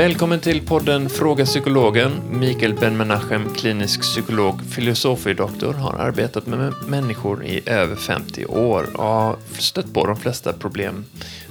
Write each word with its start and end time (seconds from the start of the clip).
Välkommen 0.00 0.40
till 0.40 0.66
podden 0.66 1.08
Fråga 1.08 1.44
Psykologen. 1.44 2.12
Mikael 2.30 2.74
Ben-Menachem, 2.74 3.54
klinisk 3.54 4.00
psykolog, 4.00 4.60
filosofie-doktor, 4.64 5.74
har 5.74 5.92
arbetat 5.92 6.46
med 6.46 6.74
människor 6.88 7.44
i 7.44 7.60
över 7.66 7.96
50 7.96 8.46
år 8.46 8.96
och 8.96 9.04
har 9.04 9.36
stött 9.58 9.94
på 9.94 10.06
de 10.06 10.16
flesta 10.16 10.52
problem 10.52 11.04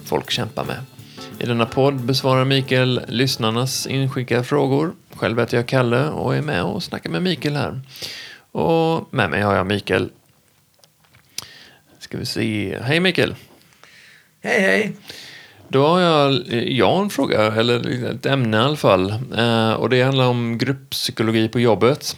folk 0.06 0.32
kämpar 0.32 0.66
med. 0.66 0.80
I 1.40 1.46
denna 1.46 1.66
podd 1.66 1.96
besvarar 1.96 2.46
Mikael 2.46 3.02
lyssnarnas 3.08 3.88
inskickade 3.88 4.44
frågor. 4.44 4.94
Själv 5.12 5.40
heter 5.40 5.58
jag 5.58 5.68
Kalle 5.68 6.10
och 6.10 6.36
är 6.36 6.42
med 6.42 6.64
och 6.64 6.84
snackar 6.84 7.10
med 7.10 7.24
Mikael 7.24 7.56
här. 7.56 7.82
Och 8.52 9.14
med 9.14 9.30
mig 9.30 9.42
har 9.42 9.56
jag 9.56 9.68
Mikael. 9.68 10.10
Ska 12.00 12.18
vi 12.18 12.26
se. 12.26 12.80
Hej 12.84 13.00
Mikael! 13.00 13.36
Hej 14.42 14.62
hej! 14.62 14.96
Då 15.72 15.88
har 15.88 16.00
jag, 16.00 16.44
jag 16.68 17.02
en 17.02 17.10
fråga, 17.10 17.42
eller 17.42 18.06
ett 18.12 18.26
ämne 18.26 18.58
i 18.58 18.60
alla 18.60 18.76
fall. 18.76 19.14
Eh, 19.38 19.74
och 19.74 19.90
det 19.90 20.02
handlar 20.04 20.26
om 20.26 20.58
grupppsykologi 20.58 21.50
på 21.50 21.60
jobbet. 21.60 22.18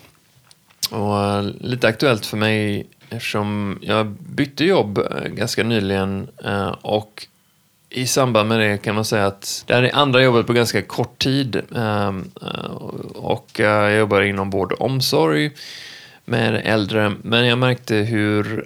Och 0.89 1.23
eh, 1.23 1.43
lite 1.59 1.87
aktuellt 1.87 2.25
för 2.25 2.37
mig 2.37 2.87
eftersom 3.09 3.79
jag 3.81 4.07
bytte 4.07 4.65
jobb 4.65 4.97
eh, 4.97 5.27
ganska 5.27 5.63
nyligen. 5.63 6.27
Eh, 6.45 6.75
och 6.81 7.27
i 7.89 8.07
samband 8.07 8.49
med 8.49 8.59
det 8.59 8.77
kan 8.77 8.95
man 8.95 9.05
säga 9.05 9.25
att 9.25 9.63
det 9.67 9.73
här 9.73 9.83
är 9.83 9.95
andra 9.95 10.23
jobbet 10.23 10.47
på 10.47 10.53
ganska 10.53 10.81
kort 10.81 11.19
tid. 11.19 11.55
Eh, 11.75 12.07
eh 12.07 12.71
och 13.15 13.49
jag 13.57 13.97
jobbar 13.97 14.21
inom 14.21 14.49
vård 14.49 14.71
och 14.71 14.85
omsorg 14.85 15.51
med 16.25 16.61
äldre. 16.65 17.13
Men 17.21 17.45
jag 17.45 17.57
märkte 17.57 17.95
hur 17.95 18.65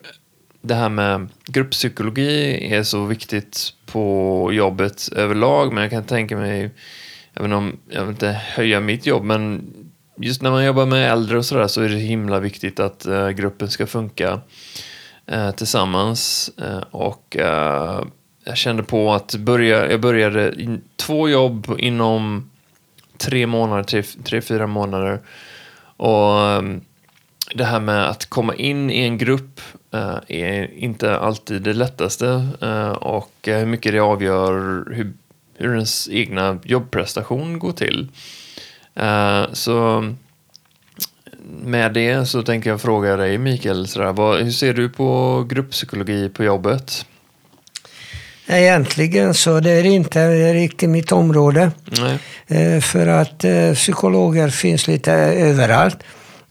det 0.66 0.76
här 0.76 0.90
med 0.90 1.28
grupppsykologi 1.46 2.68
är 2.74 2.84
så 2.84 3.06
viktigt 3.06 3.74
på 3.86 4.50
jobbet 4.54 5.10
överlag. 5.16 5.74
Men 5.74 5.84
jag 5.84 5.92
kan 5.92 6.04
tänka 6.04 6.38
mig, 6.38 6.70
även 7.34 7.54
om 7.54 7.78
jag 7.90 8.02
vill 8.02 8.10
inte 8.10 8.32
höja 8.32 8.80
mitt 8.80 9.06
jobb, 9.06 9.24
men 9.24 9.74
just 10.18 10.42
när 10.42 10.52
man 10.52 10.66
jobbar 10.66 10.86
med 10.86 11.12
äldre 11.12 11.38
och 11.38 11.46
sådär 11.46 11.68
så 11.68 11.82
är 11.82 11.90
det 11.90 11.96
himla 11.96 12.40
viktigt 12.40 12.80
att 12.80 13.08
uh, 13.08 13.30
gruppen 13.30 13.70
ska 13.70 13.88
funka 13.88 14.42
uh, 15.32 15.52
tillsammans. 15.52 16.52
Uh, 16.62 16.84
och 16.92 17.38
jag 18.46 18.58
kände 18.58 18.84
på 18.84 19.14
att 19.14 19.36
börja, 19.36 19.92
jag 19.92 20.02
började 20.02 20.62
in, 20.62 20.82
två 20.96 21.30
jobb 21.30 21.76
inom 21.78 22.50
tre 23.18 23.48
månader, 23.48 23.84
tre, 23.84 24.04
tre 24.04 24.42
fyra 24.42 24.68
månader. 24.68 25.20
Och 25.98 26.40
um, 26.40 26.82
det 27.54 27.64
här 27.64 27.80
med 27.80 28.10
att 28.10 28.26
komma 28.26 28.56
in 28.56 28.90
i 28.90 29.00
en 29.00 29.18
grupp 29.18 29.62
är 30.28 30.74
inte 30.74 31.18
alltid 31.18 31.62
det 31.62 31.74
lättaste 31.74 32.48
uh, 32.64 32.90
och 32.90 33.32
hur 33.44 33.66
mycket 33.66 33.92
det 33.92 34.00
avgör 34.00 34.52
hur, 34.92 35.14
hur 35.58 35.74
ens 35.74 36.10
egna 36.10 36.60
jobbprestation 36.64 37.60
går 37.60 37.72
till. 37.72 38.08
Så 39.54 40.04
med 41.64 41.94
det 41.94 42.26
så 42.26 42.42
tänker 42.42 42.70
jag 42.70 42.82
fråga 42.82 43.16
dig 43.16 43.38
Mikael, 43.38 43.88
sådär, 43.88 44.12
vad, 44.12 44.40
hur 44.40 44.52
ser 44.52 44.74
du 44.74 44.90
på 44.90 45.44
grupppsykologi 45.50 46.30
på 46.30 46.44
jobbet? 46.44 47.06
Egentligen 48.48 49.34
så 49.34 49.60
det 49.60 49.72
är 49.72 49.86
inte 49.86 50.54
riktigt 50.54 50.90
mitt 50.90 51.12
område. 51.12 51.72
Nej. 52.48 52.82
För 52.82 53.08
att 53.08 53.46
psykologer 53.76 54.50
finns 54.50 54.88
lite 54.88 55.14
överallt. 55.14 55.98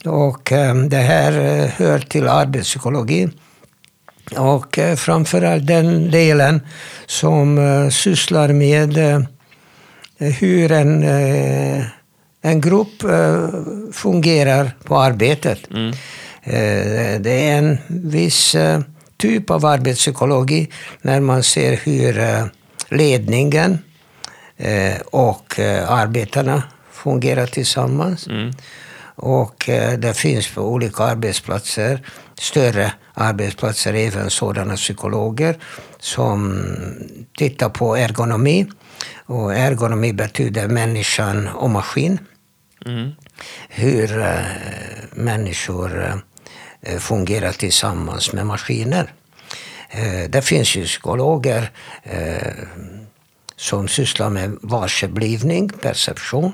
Och 0.06 0.52
eh, 0.52 0.74
det 0.74 0.96
här 0.96 1.32
eh, 1.32 1.70
hör 1.70 1.98
till 1.98 2.28
arbetspsykologi. 2.28 3.28
Och 4.36 4.78
eh, 4.78 4.96
framförallt 4.96 5.66
den 5.66 6.10
delen 6.10 6.60
som 7.06 7.90
sysslar 7.92 8.48
med 8.48 8.98
hur 10.18 10.72
en, 10.72 11.02
en 12.42 12.60
grupp 12.60 13.02
fungerar 13.92 14.70
på 14.84 14.98
arbetet. 14.98 15.70
Mm. 15.70 15.94
Det 17.22 17.48
är 17.48 17.58
en 17.58 17.78
viss 17.88 18.56
typ 19.16 19.50
av 19.50 19.66
arbetspsykologi 19.66 20.70
när 21.02 21.20
man 21.20 21.42
ser 21.42 21.76
hur 21.76 22.22
ledningen 22.88 23.78
och 25.04 25.58
arbetarna 25.88 26.62
fungerar 26.92 27.46
tillsammans. 27.46 28.26
Mm. 28.26 28.52
Och 29.16 29.68
eh, 29.68 29.98
det 29.98 30.14
finns 30.14 30.48
på 30.48 30.60
olika 30.62 31.02
arbetsplatser, 31.02 32.06
större 32.38 32.92
arbetsplatser, 33.14 33.94
även 33.94 34.30
sådana 34.30 34.76
psykologer 34.76 35.56
som 36.00 36.64
tittar 37.36 37.68
på 37.68 37.96
ergonomi. 37.96 38.66
Och 39.26 39.54
ergonomi 39.54 40.12
betyder 40.12 40.68
människan 40.68 41.48
och 41.48 41.70
maskin. 41.70 42.18
Mm. 42.86 43.10
Hur 43.68 44.20
äh, 44.20 44.34
människor 45.12 46.22
äh, 46.80 46.98
fungerar 46.98 47.52
tillsammans 47.52 48.32
med 48.32 48.46
maskiner. 48.46 49.12
Äh, 49.90 50.30
det 50.30 50.42
finns 50.42 50.76
ju 50.76 50.84
psykologer 50.84 51.70
som 53.56 53.88
sysslar 53.88 54.30
med 54.30 54.58
varseblivning, 54.62 55.68
perception. 55.68 56.52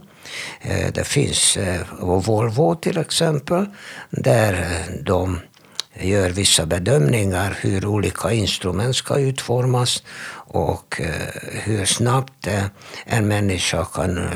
Eh, 0.60 0.92
det 0.92 1.04
finns 1.04 1.56
eh, 1.56 1.80
Volvo 2.00 2.74
till 2.74 2.98
exempel, 2.98 3.66
där 4.10 4.52
eh, 4.52 4.94
de 5.02 5.40
gör 6.00 6.30
vissa 6.30 6.66
bedömningar 6.66 7.58
hur 7.60 7.86
olika 7.86 8.32
instrument 8.32 8.96
ska 8.96 9.18
utformas 9.18 10.02
och 10.52 11.00
hur 11.64 11.84
snabbt 11.84 12.48
en 13.04 13.28
människa 13.28 13.84
kan 13.84 14.28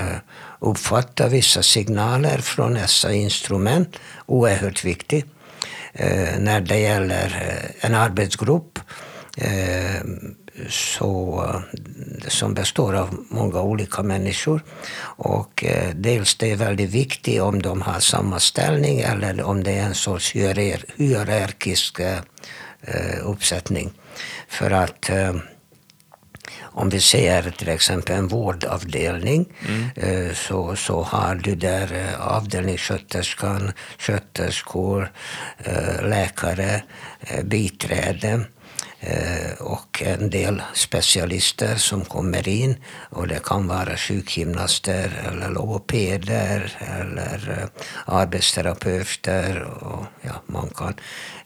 uppfatta 0.59 1.29
vissa 1.29 1.63
signaler 1.63 2.39
från 2.39 2.75
dessa 2.75 3.13
instrument. 3.13 3.97
Oerhört 4.27 4.85
viktigt. 4.85 5.27
När 6.39 6.61
det 6.61 6.79
gäller 6.79 7.59
en 7.81 7.95
arbetsgrupp 7.95 8.79
så, 10.69 11.45
som 12.29 12.55
består 12.55 12.95
av 12.95 13.25
många 13.29 13.61
olika 13.61 14.03
människor. 14.03 14.63
Och 15.17 15.65
eh, 15.65 15.95
dels 15.95 16.35
det 16.35 16.53
är 16.53 16.57
väldigt 16.57 16.91
viktigt 16.91 17.41
om 17.41 17.63
de 17.63 17.83
har 17.83 18.01
samma 18.01 18.41
ställning 18.41 19.01
eller 19.01 19.43
om 19.43 19.65
det 19.65 19.73
är 19.73 19.83
en 19.83 19.95
sorts 19.95 20.33
hierarkisk 20.97 22.01
eh, 22.01 22.19
uppsättning. 23.23 23.93
För 24.49 24.71
att 24.71 25.11
eh, 25.11 25.35
om 26.61 26.89
vi 26.89 27.01
ser 27.01 27.51
till 27.51 27.69
exempel 27.69 28.17
en 28.17 28.29
vårdavdelning 28.29 29.47
mm. 29.69 29.91
Eh, 29.97 30.35
så, 30.35 30.77
så 30.77 31.03
har 31.03 31.35
du 31.35 31.55
där 31.55 31.93
eh, 31.93 32.37
avdelningssköterskan, 32.37 33.73
sköterskor, 33.99 35.13
eh, 35.59 36.09
läkare, 36.09 36.83
biträde 37.45 38.29
Eh, 38.29 38.41
Eh, 39.07 39.53
och 39.61 40.03
en 40.03 40.31
del 40.31 40.63
specialister 40.75 41.77
som 41.77 42.05
kommer 42.05 42.49
in. 42.49 42.77
Och 43.11 43.29
det 43.29 43.45
kan 43.45 43.69
vara 43.69 43.97
sjukgymnaster 43.97 45.11
eller 45.29 45.51
logopeder 45.51 46.73
eller 46.99 47.59
eh, 47.61 48.15
arbetsterapeuter. 48.15 49.63
Och 49.63 50.05
ja, 50.21 50.33
man 50.47 50.69
kan 50.69 50.95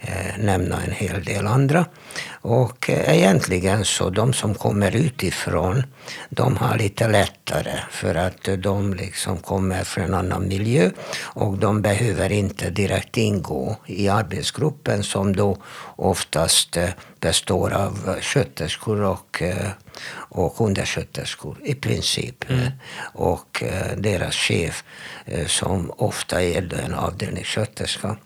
eh, 0.00 0.38
nämna 0.38 0.82
en 0.82 0.92
hel 0.92 1.24
del 1.24 1.46
andra. 1.46 1.86
Och 2.30 2.90
eh, 2.90 3.16
egentligen 3.16 3.84
så 3.84 4.10
de 4.10 4.32
som 4.32 4.54
kommer 4.54 4.96
utifrån, 4.96 5.82
de 6.30 6.56
har 6.56 6.78
lite 6.78 7.08
lättare 7.08 7.78
för 7.90 8.14
att 8.14 8.48
de 8.58 8.94
liksom 8.94 9.38
kommer 9.38 9.84
från 9.84 10.04
en 10.04 10.14
annan 10.14 10.48
miljö 10.48 10.90
och 11.22 11.58
de 11.58 11.82
behöver 11.82 12.32
inte 12.32 12.70
direkt 12.70 13.16
ingå 13.16 13.76
i 13.86 14.08
arbetsgruppen 14.08 15.02
som 15.02 15.36
då 15.36 15.56
oftast 15.98 16.76
består 17.20 17.72
av 17.72 18.20
sköterskor 18.20 19.02
och, 19.02 19.42
eh, 19.42 19.70
och 20.12 20.60
undersköterskor 20.60 21.56
i 21.64 21.74
princip. 21.74 22.50
Mm. 22.50 22.70
Och 23.14 23.62
eh, 23.62 23.96
deras 23.96 24.34
chef 24.34 24.84
eh, 25.24 25.46
som 25.46 25.92
ofta 25.96 26.42
är 26.42 26.74
en 26.74 26.94
avdelningssköterska. 26.94 28.16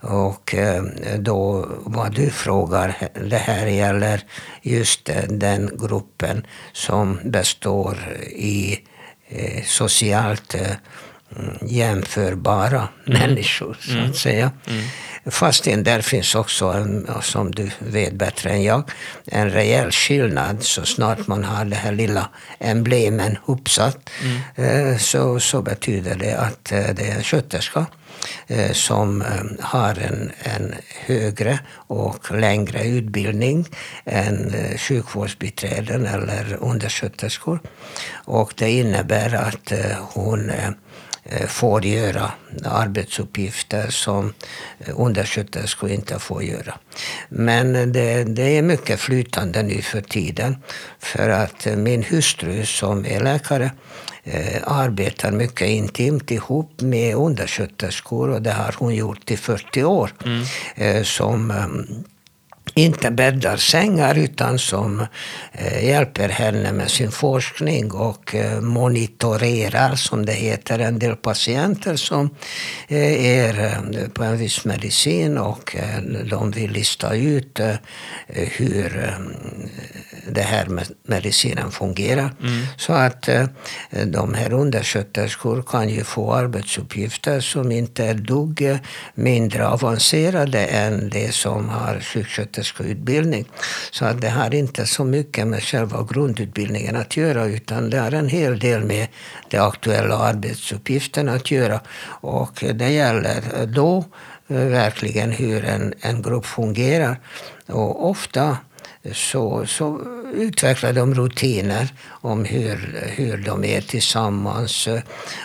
Och 0.00 0.54
då 1.18 1.68
vad 1.84 2.14
du 2.14 2.30
frågar, 2.30 3.08
det 3.30 3.36
här 3.36 3.66
gäller 3.66 4.24
just 4.62 5.10
den 5.28 5.70
gruppen 5.78 6.46
som 6.72 7.18
består 7.24 7.98
i 8.30 8.78
socialt 9.64 10.56
jämförbara 11.62 12.88
mm. 13.06 13.20
människor, 13.20 13.76
så 13.80 13.90
att 13.90 13.96
mm. 13.96 14.14
säga. 14.14 14.50
Mm. 14.66 14.84
Fastän 15.26 15.84
där 15.84 16.00
finns 16.00 16.34
också, 16.34 16.86
som 17.22 17.50
du 17.50 17.70
vet 17.78 18.12
bättre 18.14 18.50
än 18.50 18.62
jag, 18.62 18.90
en 19.26 19.50
rejäl 19.50 19.90
skillnad. 19.90 20.62
Så 20.62 20.84
snart 20.84 21.26
man 21.26 21.44
har 21.44 21.64
det 21.64 21.76
här 21.76 21.92
lilla 21.92 22.28
emblemen 22.58 23.38
uppsatt 23.46 24.10
mm. 24.22 24.40
Eh, 24.56 24.98
så, 24.98 25.40
så 25.40 25.62
betyder 25.62 26.14
det 26.14 26.34
att 26.38 26.72
eh, 26.72 26.94
det 26.94 27.10
är 27.10 27.16
en 27.16 27.22
sköterska. 27.22 27.86
eh, 28.46 28.72
som 28.72 29.24
har 29.60 29.98
en, 29.98 30.32
en 30.42 30.74
högre 31.06 31.58
och 31.88 32.34
längre 32.34 32.84
utbildning 32.84 33.68
än 34.04 34.54
sjukvårdsbiträden 34.78 36.06
eller 36.06 36.56
undersköterskor. 36.60 37.60
Och 38.12 38.54
det 38.56 38.70
innebär 38.70 39.34
att 39.34 39.72
hon 40.00 40.50
får 41.48 41.84
göra 41.84 42.32
arbetsuppgifter 42.64 43.90
som 43.90 44.34
undersköterskor 44.94 45.90
inte 45.90 46.18
får 46.18 46.42
göra. 46.42 46.74
Men 47.28 47.92
det, 47.92 48.24
det 48.24 48.58
är 48.58 48.62
mycket 48.62 49.00
flytande 49.00 49.62
nu 49.62 49.82
för 49.82 50.00
tiden. 50.00 50.56
För 50.98 51.28
att 51.28 51.66
min 51.76 52.02
hustru 52.02 52.66
som 52.66 53.06
är 53.06 53.20
läkare 53.20 53.70
eh, 54.24 54.62
arbetar 54.64 55.30
mycket 55.30 55.68
intimt 55.68 56.30
ihop 56.30 56.80
med 56.80 57.16
undersköterskor 57.16 58.30
och 58.30 58.42
det 58.42 58.52
har 58.52 58.74
hon 58.78 58.94
gjort 58.94 59.30
i 59.30 59.36
40 59.36 59.84
år. 59.84 60.10
Mm. 60.24 60.44
Eh, 60.74 61.02
som 61.02 61.52
inte 62.74 63.10
bäddar 63.10 63.56
sängar 63.56 64.18
utan 64.18 64.58
som 64.58 65.06
eh, 65.52 65.88
hjälper 65.88 66.28
henne 66.28 66.72
med 66.72 66.90
sin 66.90 67.10
forskning 67.10 67.92
och 67.92 68.34
eh, 68.34 68.60
monitorerar, 68.60 69.94
som 69.94 70.26
det 70.26 70.32
heter, 70.32 70.78
en 70.78 70.98
del 70.98 71.16
patienter 71.16 71.96
som 71.96 72.30
eh, 72.88 73.26
är 73.26 74.08
på 74.08 74.24
en 74.24 74.38
viss 74.38 74.64
medicin 74.64 75.38
och 75.38 75.76
de 76.30 76.50
vill 76.50 76.70
lista 76.70 77.14
ut 77.14 77.60
hur 78.26 79.14
det 80.28 80.42
här 80.42 80.66
med 80.66 80.86
medicinen 81.02 81.70
fungerar. 81.70 82.34
Mm. 82.42 82.66
Så 82.76 82.92
att 82.92 83.28
de 84.06 84.34
här 84.34 84.52
undersköterskor 84.52 85.62
kan 85.62 85.88
ju 85.88 86.04
få 86.04 86.32
arbetsuppgifter 86.32 87.40
som 87.40 87.72
inte 87.72 88.04
är 88.04 88.14
dugg 88.14 88.78
mindre 89.14 89.68
avancerade 89.68 90.64
än 90.64 91.10
det 91.10 91.34
som 91.34 91.68
har 91.68 92.00
sjuksköterskor 92.00 92.63
sjuksköterskeutbildning. 92.64 93.44
Så 93.90 94.04
att 94.04 94.20
det 94.20 94.30
har 94.30 94.54
inte 94.54 94.86
så 94.86 95.04
mycket 95.04 95.46
med 95.46 95.62
själva 95.62 96.06
grundutbildningen 96.10 96.96
att 96.96 97.16
göra 97.16 97.44
utan 97.44 97.90
det 97.90 97.98
har 97.98 98.12
en 98.12 98.28
hel 98.28 98.58
del 98.58 98.84
med 98.84 99.08
de 99.50 99.58
aktuella 99.58 100.18
arbetsuppgifterna 100.18 101.32
att 101.32 101.50
göra. 101.50 101.80
Och 102.22 102.64
det 102.74 102.90
gäller 102.90 103.66
då 103.66 104.04
eh, 104.48 104.56
verkligen 104.56 105.32
hur 105.32 105.64
en, 105.64 105.94
en 106.00 106.22
grupp 106.22 106.46
fungerar. 106.46 107.20
Och 107.66 108.10
ofta 108.10 108.58
så, 109.12 109.66
så 109.66 110.00
utvecklar 110.34 110.92
de 110.92 111.14
rutiner 111.14 111.88
om 112.06 112.44
hur, 112.44 113.04
hur 113.16 113.36
de 113.36 113.64
är 113.64 113.80
tillsammans. 113.80 114.88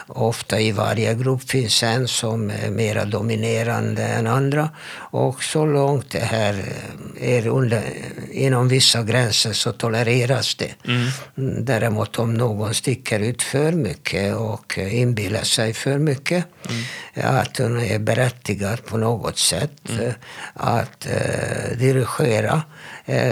Ofta 0.07 0.59
i 0.59 0.71
varje 0.71 1.13
grupp 1.13 1.49
finns 1.49 1.83
en 1.83 2.07
som 2.07 2.49
är 2.49 2.69
mer 2.69 3.05
dominerande 3.05 4.03
än 4.03 4.27
andra. 4.27 4.69
Och 5.11 5.43
så 5.43 5.65
långt 5.65 6.11
det 6.11 6.19
här 6.19 6.63
är 7.21 7.47
under, 7.47 7.83
inom 8.31 8.67
vissa 8.67 9.03
gränser 9.03 9.53
så 9.53 9.71
tolereras 9.71 10.55
det. 10.55 10.73
Mm. 10.87 11.65
Däremot 11.65 12.19
om 12.19 12.33
någon 12.33 12.73
sticker 12.73 13.19
ut 13.19 13.41
för 13.43 13.71
mycket 13.71 14.35
och 14.35 14.77
inbillar 14.77 15.43
sig 15.43 15.73
för 15.73 15.97
mycket 15.97 16.45
mm. 16.69 17.39
att 17.39 17.57
hon 17.57 17.81
är 17.81 17.99
berättigad 17.99 18.85
på 18.85 18.97
något 18.97 19.37
sätt 19.37 19.89
mm. 19.89 20.13
att 20.53 21.07
uh, 21.07 21.77
dirigera 21.77 22.61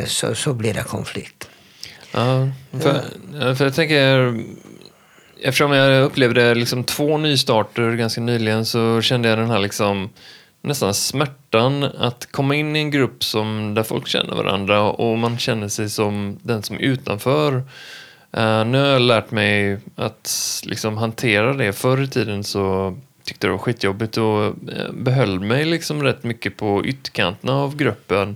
så, 0.05 0.35
så 0.35 0.53
blir 0.53 0.73
det 0.73 0.83
konflikt. 0.83 1.49
Ja, 2.11 2.49
för, 2.71 3.55
för 3.55 3.65
jag 3.65 3.75
tänker, 3.75 4.39
eftersom 5.41 5.71
jag 5.71 6.03
upplevde 6.03 6.55
liksom 6.55 6.83
två 6.83 7.17
nystarter 7.17 7.95
ganska 7.95 8.21
nyligen 8.21 8.65
så 8.65 9.01
kände 9.01 9.29
jag 9.29 9.37
den 9.37 9.49
här 9.49 9.59
liksom 9.59 10.09
nästan 10.61 10.93
smärtan 10.93 11.83
att 11.83 12.31
komma 12.31 12.55
in 12.55 12.75
i 12.75 12.79
en 12.79 12.91
grupp 12.91 13.23
som, 13.23 13.73
där 13.73 13.83
folk 13.83 14.07
känner 14.07 14.35
varandra 14.35 14.81
och 14.81 15.17
man 15.17 15.37
känner 15.37 15.67
sig 15.67 15.89
som 15.89 16.39
den 16.43 16.63
som 16.63 16.75
är 16.75 16.79
utanför. 16.79 17.53
Uh, 18.37 18.65
nu 18.65 18.77
har 18.77 18.87
jag 18.87 19.01
lärt 19.01 19.31
mig 19.31 19.79
att 19.95 20.61
liksom 20.65 20.97
hantera 20.97 21.53
det. 21.53 21.73
Förr 21.73 22.03
i 22.03 22.07
tiden 22.07 22.43
så 22.43 22.97
tyckte 23.23 23.47
jag 23.47 23.53
det 23.53 23.57
var 23.57 23.63
skitjobbigt 23.63 24.17
och 24.17 24.45
uh, 24.45 24.91
behöll 24.93 25.39
mig 25.39 25.65
liksom 25.65 26.03
rätt 26.03 26.23
mycket 26.23 26.57
på 26.57 26.85
ytterkanterna 26.85 27.53
av 27.53 27.75
gruppen. 27.75 28.35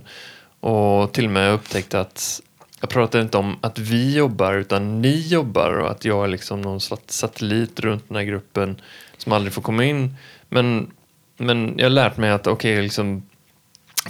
Och 0.62 1.12
till 1.12 1.24
och 1.24 1.30
med 1.30 1.52
upptäckte 1.52 2.00
att 2.00 2.40
jag 2.80 2.90
pratar 2.90 3.20
inte 3.20 3.38
om 3.38 3.56
att 3.60 3.78
vi 3.78 4.16
jobbar 4.16 4.54
utan 4.54 5.02
ni 5.02 5.28
jobbar 5.28 5.78
och 5.78 5.90
att 5.90 6.04
jag 6.04 6.24
är 6.24 6.28
liksom 6.28 6.62
någon 6.62 6.80
slags 6.80 7.18
satellit 7.18 7.80
runt 7.80 8.08
den 8.08 8.16
här 8.16 8.24
gruppen 8.24 8.80
som 9.16 9.32
aldrig 9.32 9.52
får 9.52 9.62
komma 9.62 9.84
in. 9.84 10.16
Men, 10.48 10.90
men 11.36 11.74
jag 11.76 11.84
har 11.84 11.90
lärt 11.90 12.16
mig 12.16 12.30
att 12.30 12.46
okej, 12.46 12.72
okay, 12.72 12.82
liksom 12.82 13.22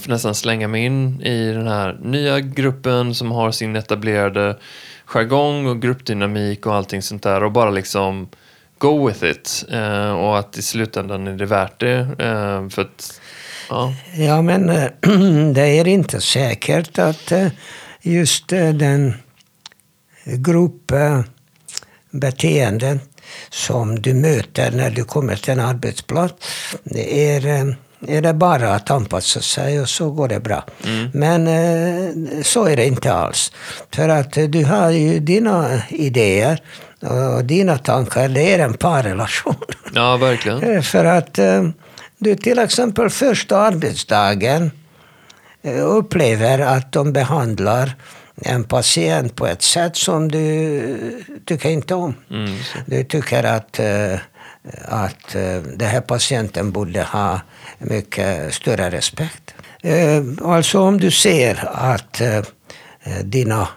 får 0.00 0.10
nästan 0.10 0.34
slänga 0.34 0.68
mig 0.68 0.84
in 0.84 1.22
i 1.22 1.52
den 1.52 1.66
här 1.66 1.98
nya 2.02 2.40
gruppen 2.40 3.14
som 3.14 3.30
har 3.30 3.50
sin 3.50 3.76
etablerade 3.76 4.58
jargong 5.04 5.66
och 5.66 5.82
gruppdynamik 5.82 6.66
och 6.66 6.74
allting 6.74 7.02
sånt 7.02 7.22
där 7.22 7.44
och 7.44 7.52
bara 7.52 7.70
liksom 7.70 8.28
go 8.78 9.06
with 9.06 9.24
it. 9.24 9.64
Eh, 9.70 10.12
och 10.12 10.38
att 10.38 10.58
i 10.58 10.62
slutändan 10.62 11.26
är 11.26 11.32
det 11.32 11.46
värt 11.46 11.80
det. 11.80 11.98
Eh, 12.18 12.68
för 12.68 12.82
att, 12.82 13.20
ja. 13.68 13.94
ja, 14.16 14.42
men 14.42 14.70
eh, 14.70 14.88
det 15.54 15.66
är 15.66 15.86
inte 15.86 16.20
säkert 16.20 16.98
att 16.98 17.32
eh, 17.32 17.48
just 18.02 18.52
eh, 18.52 18.68
den 18.68 19.14
gruppbeteende 20.24 22.98
som 23.50 24.02
du 24.02 24.14
möter 24.14 24.70
när 24.70 24.90
du 24.90 25.04
kommer 25.04 25.36
till 25.36 25.52
en 25.52 25.60
arbetsplats 25.60 26.34
är, 26.94 27.46
eh, 27.46 27.64
är 28.06 28.22
det 28.22 28.34
bara 28.34 28.74
att 28.74 28.90
anpassa 28.90 29.40
sig 29.40 29.80
och 29.80 29.88
så 29.88 30.10
går 30.10 30.28
det 30.28 30.40
bra. 30.40 30.64
Mm. 30.84 31.10
Men 31.14 31.46
eh, 31.46 32.10
så 32.42 32.64
är 32.64 32.76
det 32.76 32.86
inte 32.86 33.12
alls. 33.12 33.52
För 33.94 34.08
att 34.08 34.32
du 34.32 34.64
har 34.64 34.90
ju 34.90 35.20
dina 35.20 35.82
idéer 35.88 36.60
och 37.36 37.44
dina 37.44 37.78
tankar, 37.78 38.28
det 38.28 38.54
är 38.54 38.58
en 38.58 38.74
parrelation. 38.74 39.54
Ja, 39.94 40.16
verkligen. 40.16 40.82
För 40.92 41.04
att 41.04 41.38
du 42.22 42.36
till 42.36 42.58
exempel 42.58 43.10
första 43.10 43.56
arbetsdagen 43.56 44.70
Eh, 45.62 45.86
upplever 45.86 46.58
att 46.58 46.92
de 46.92 47.12
behandlar 47.12 47.94
en 48.36 48.64
patient 48.64 49.36
på 49.36 49.46
ett 49.46 49.62
sätt 49.62 49.96
som 49.96 50.30
du 50.30 51.24
tycker 51.44 51.68
inte 51.68 51.94
om. 51.94 52.14
Mm. 52.30 52.56
Du 52.86 53.04
tycker 53.04 53.44
att, 53.44 53.78
eh, 53.78 54.14
att 54.84 55.34
eh, 55.34 55.56
den 55.76 55.88
här 55.88 56.00
patienten 56.00 56.72
borde 56.72 57.02
ha 57.02 57.40
mycket 57.78 58.54
större 58.54 58.90
respekt. 58.90 59.54
Alltså 60.42 60.80
om 60.80 61.00
du 61.00 61.10
ser 61.10 61.68
att 61.72 62.20
dina 63.24 63.68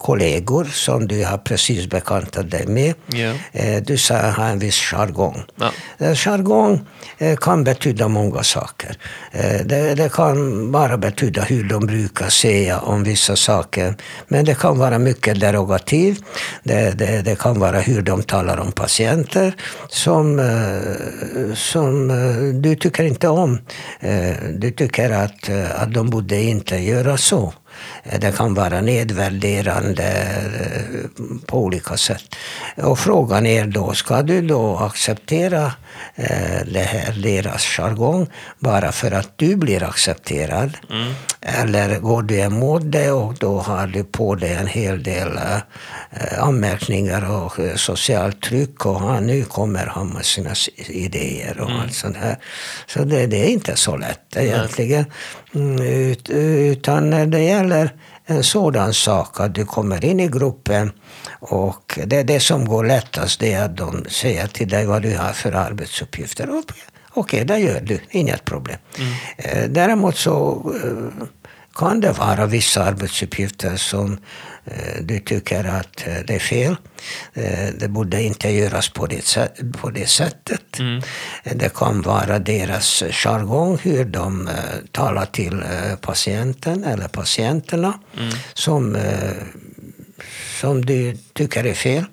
kollegor 0.00 0.64
som 0.64 1.08
du 1.08 1.24
har 1.24 1.38
precis 1.38 1.86
bekantat 1.86 2.50
dig 2.50 2.66
med. 2.66 2.94
Yeah. 3.14 3.82
Du 3.82 3.98
sa 3.98 4.30
ha 4.30 4.46
en 4.48 4.58
viss 4.58 4.92
jargong. 4.92 5.42
Ja. 5.56 5.72
Eh, 5.98 6.14
jargong 6.14 6.80
eh, 7.18 7.36
kan 7.36 7.64
betyda 7.64 8.08
många 8.08 8.42
saker. 8.42 8.96
Eh, 9.32 9.60
det, 9.64 9.94
det, 9.94 10.12
kan 10.12 10.72
bara 10.72 10.96
betyda 10.96 11.42
hur 11.42 11.64
de 11.64 11.86
brukar 11.86 12.28
säga 12.28 12.78
om 12.80 13.04
vissa 13.04 13.36
saker. 13.36 13.94
Men 14.28 14.44
det 14.44 14.54
kan 14.54 14.78
vara 14.78 14.98
mycket 14.98 15.40
derogativt. 15.40 16.24
Det, 16.62 16.98
det, 16.98 17.22
det, 17.22 17.38
kan 17.38 17.60
vara 17.60 17.80
hur 17.80 18.02
de 18.02 18.22
talar 18.22 18.58
om 18.58 18.72
patienter 18.72 19.54
som, 19.88 20.40
som 21.54 22.08
du 22.62 22.76
tycker 22.76 23.04
inte 23.04 23.28
om. 23.28 23.58
Du 24.54 24.70
tycker 24.70 25.10
att, 25.10 25.50
att 25.74 25.94
de 25.94 26.10
borde 26.10 26.42
inte 26.42 26.76
göra 26.76 27.16
så. 27.16 27.52
Eh, 28.02 28.18
Det 28.20 28.36
kan 28.36 28.54
vara 28.54 28.80
nedvärderande 28.80 30.04
eh, 30.04 31.09
på 31.50 31.58
olika 31.58 31.96
sätt. 31.96 32.34
Och 32.76 32.98
frågan 32.98 33.46
är 33.46 33.66
då, 33.66 33.92
ska 33.92 34.22
du 34.22 34.42
då 34.42 34.76
acceptera 34.76 35.72
eh, 36.14 36.60
det 36.72 36.82
här, 36.82 37.12
deras 37.22 37.62
jargong 37.62 38.26
bara 38.58 38.92
för 38.92 39.10
att 39.10 39.38
du 39.38 39.56
blir 39.56 39.82
accepterad? 39.82 40.76
Mm. 40.90 41.12
Eller 41.40 41.98
går 41.98 42.22
du 42.22 42.40
emot 42.40 42.82
det 42.84 43.10
och 43.10 43.34
då 43.34 43.58
har 43.58 43.86
du 43.86 44.04
på 44.04 44.34
dig 44.34 44.54
en 44.54 44.66
hel 44.66 45.02
del 45.02 45.36
eh, 45.36 46.42
anmärkningar 46.42 47.30
och 47.30 47.52
socialt 47.76 48.42
tryck 48.42 48.86
och 48.86 49.00
han, 49.00 49.26
nu 49.26 49.44
kommer 49.44 49.86
han 49.86 50.08
med 50.08 50.24
sina 50.24 50.50
idéer 50.88 51.60
och 51.60 51.70
mm. 51.70 51.80
allt 51.80 51.94
sånt 51.94 52.16
här. 52.16 52.36
Så 52.86 53.04
det, 53.04 53.26
det 53.26 53.36
är 53.36 53.48
inte 53.48 53.76
så 53.76 53.96
lätt 53.96 54.36
egentligen. 54.36 55.04
Mm, 55.54 55.82
ut, 55.82 56.30
utan 56.30 57.30
det 57.30 57.42
gäller 57.42 57.90
en 58.26 58.44
sådan 58.44 58.94
sak 58.94 59.40
att 59.40 59.54
du 59.54 59.64
kommer 59.64 60.04
in 60.04 60.20
i 60.20 60.28
gruppen 60.28 60.92
och 61.40 61.98
det, 62.06 62.22
det 62.22 62.40
som 62.40 62.64
går 62.64 62.84
lättast 62.84 63.40
det 63.40 63.52
är 63.52 63.64
att 63.64 63.76
de 63.76 64.04
säger 64.08 64.46
till 64.46 64.68
dig 64.68 64.86
vad 64.86 65.02
du 65.02 65.16
har 65.16 65.32
för 65.32 65.52
arbetsuppgifter. 65.52 66.48
Okej, 66.50 66.74
okay, 67.14 67.44
det 67.44 67.58
gör 67.58 67.80
du, 67.80 68.00
inget 68.10 68.44
problem. 68.44 68.78
Mm. 68.98 69.12
Eh, 69.36 69.70
däremot 69.70 70.16
så 70.16 70.62
kan 71.74 72.00
det 72.00 72.12
vara 72.12 72.46
vissa 72.46 72.84
arbetsuppgifter 72.84 73.76
som 73.76 74.18
eh, 74.64 75.02
du 75.02 75.18
tycker 75.18 75.64
att 75.64 76.06
eh, 76.06 76.14
det 76.26 76.34
är 76.34 76.38
fel. 76.38 76.76
Eh, 77.34 77.68
det 77.78 77.88
borde 77.88 78.22
inte 78.22 78.50
göras 78.50 78.88
på 78.88 79.06
det, 79.06 79.38
på 79.80 79.90
det 79.90 80.06
sättet. 80.06 80.78
Mm. 80.78 81.02
Det 81.44 81.74
kan 81.74 82.02
vara 82.02 82.38
deras 82.38 83.02
jargong, 83.10 83.78
hur 83.82 84.04
de 84.04 84.48
talar 84.92 85.26
till 85.26 85.62
patienten 86.00 86.84
eller 86.84 87.08
patienterna, 87.08 87.98
mm. 88.18 88.32
som, 88.54 88.96
som 90.60 90.84
du 90.84 91.16
tycker 91.32 91.66
är 91.66 91.74
fel. 91.74 92.04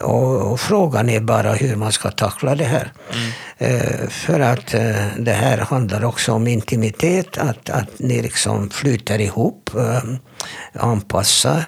Och, 0.00 0.52
och, 0.52 0.60
frågan 0.60 1.08
är 1.08 1.20
bara 1.20 1.52
hur 1.52 1.76
man 1.76 1.92
ska 1.92 2.10
tackla 2.10 2.54
det 2.54 2.64
här. 2.64 2.92
Mm. 3.12 3.30
Eh, 3.58 4.08
för 4.08 4.40
att 4.40 4.74
eh, 4.74 5.06
det 5.18 5.32
här 5.32 5.58
handlar 5.58 6.04
också 6.04 6.32
om 6.32 6.46
intimitet, 6.46 7.38
att, 7.38 7.70
att 7.70 7.98
ni 7.98 8.22
liksom 8.22 8.70
flyter 8.70 9.20
ihop, 9.20 9.70
eh, 9.76 10.02
anpassar 10.82 11.64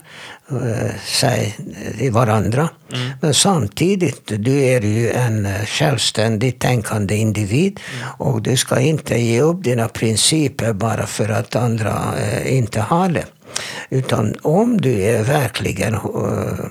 sig 1.05 1.57
i 1.99 2.11
varandra. 2.11 2.69
Mm. 2.93 3.11
Men 3.21 3.35
samtidigt, 3.35 4.33
du 4.39 4.63
är 4.63 4.81
ju 4.81 5.11
en 5.11 5.49
självständigt 5.67 6.61
tänkande 6.61 7.17
individ 7.17 7.81
mm. 7.95 8.09
och 8.19 8.43
du 8.43 8.57
ska 8.57 8.81
inte 8.81 9.19
ge 9.19 9.41
upp 9.41 9.65
dina 9.65 9.89
principer 9.89 10.73
bara 10.73 11.07
för 11.07 11.29
att 11.29 11.57
andra 11.57 12.15
inte 12.45 12.81
har 12.81 13.09
det. 13.09 13.25
Utan 13.91 14.35
om 14.43 14.81
du 14.81 15.03
är 15.03 15.23
verkligen 15.23 15.95
eh, 15.95 16.67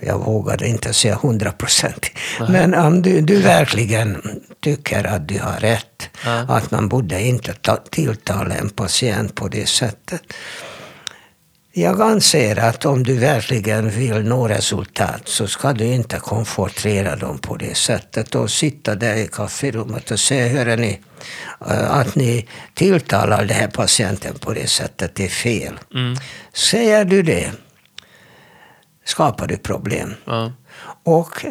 jag 0.00 0.18
vågar 0.18 0.62
inte 0.62 0.92
säga 0.92 1.14
hundra 1.14 1.52
procent. 1.52 2.06
Men 2.48 2.74
om 2.74 3.02
du, 3.02 3.20
du 3.20 3.42
verkligen 3.42 4.40
tycker 4.60 5.04
att 5.04 5.28
du 5.28 5.38
har 5.38 5.60
rätt, 5.60 6.10
ja. 6.24 6.30
att 6.30 6.70
man 6.70 6.88
borde 6.88 7.22
inte 7.22 7.52
ta, 7.52 7.76
tilltala 7.76 8.54
en 8.54 8.70
patient 8.70 9.34
på 9.34 9.48
det 9.48 9.68
sättet. 9.68 10.22
Jag 11.72 12.00
anser 12.00 12.58
att 12.58 12.84
om 12.84 13.02
du 13.02 13.18
verkligen 13.18 13.90
vill 13.90 14.22
nå 14.22 14.48
resultat 14.48 15.22
så 15.24 15.46
ska 15.46 15.72
du 15.72 15.84
inte 15.84 16.18
konfrontera 16.18 17.16
dem 17.16 17.38
på 17.38 17.56
det 17.56 17.74
sättet 17.74 18.34
och 18.34 18.50
sitta 18.50 18.94
där 18.94 19.16
i 19.16 19.28
kafferummet 19.32 20.10
och 20.10 20.20
säga, 20.20 20.48
hörru 20.48 20.76
ni, 20.76 21.00
eh, 21.68 21.90
att 21.90 22.14
ni 22.14 22.48
tilltalar 22.74 23.44
den 23.44 23.56
här 23.56 23.68
patienten 23.68 24.34
på 24.38 24.52
det 24.52 24.66
sättet 24.66 25.20
är 25.20 25.28
fel. 25.28 25.78
Mm. 25.94 26.16
Säger 26.52 27.04
du 27.04 27.22
det, 27.22 27.52
skapar 29.04 29.46
du 29.46 29.56
problem. 29.56 30.14
Ja. 30.24 30.52
Och 31.04 31.44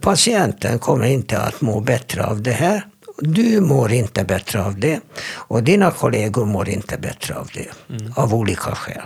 patienten 0.00 0.78
kommer 0.78 1.06
inte 1.06 1.38
att 1.38 1.60
må 1.60 1.80
bättre 1.80 2.24
av 2.24 2.42
det 2.42 2.52
här. 2.52 2.86
Du 3.18 3.60
mår 3.60 3.92
inte 3.92 4.24
bättre 4.24 4.62
av 4.62 4.80
det. 4.80 5.00
Och 5.32 5.62
dina 5.62 5.90
kollegor 5.90 6.46
mår 6.46 6.68
inte 6.68 6.98
bättre 6.98 7.34
av 7.34 7.50
det. 7.54 7.94
Mm. 7.94 8.12
Av 8.16 8.34
olika 8.34 8.74
skäl. 8.74 9.02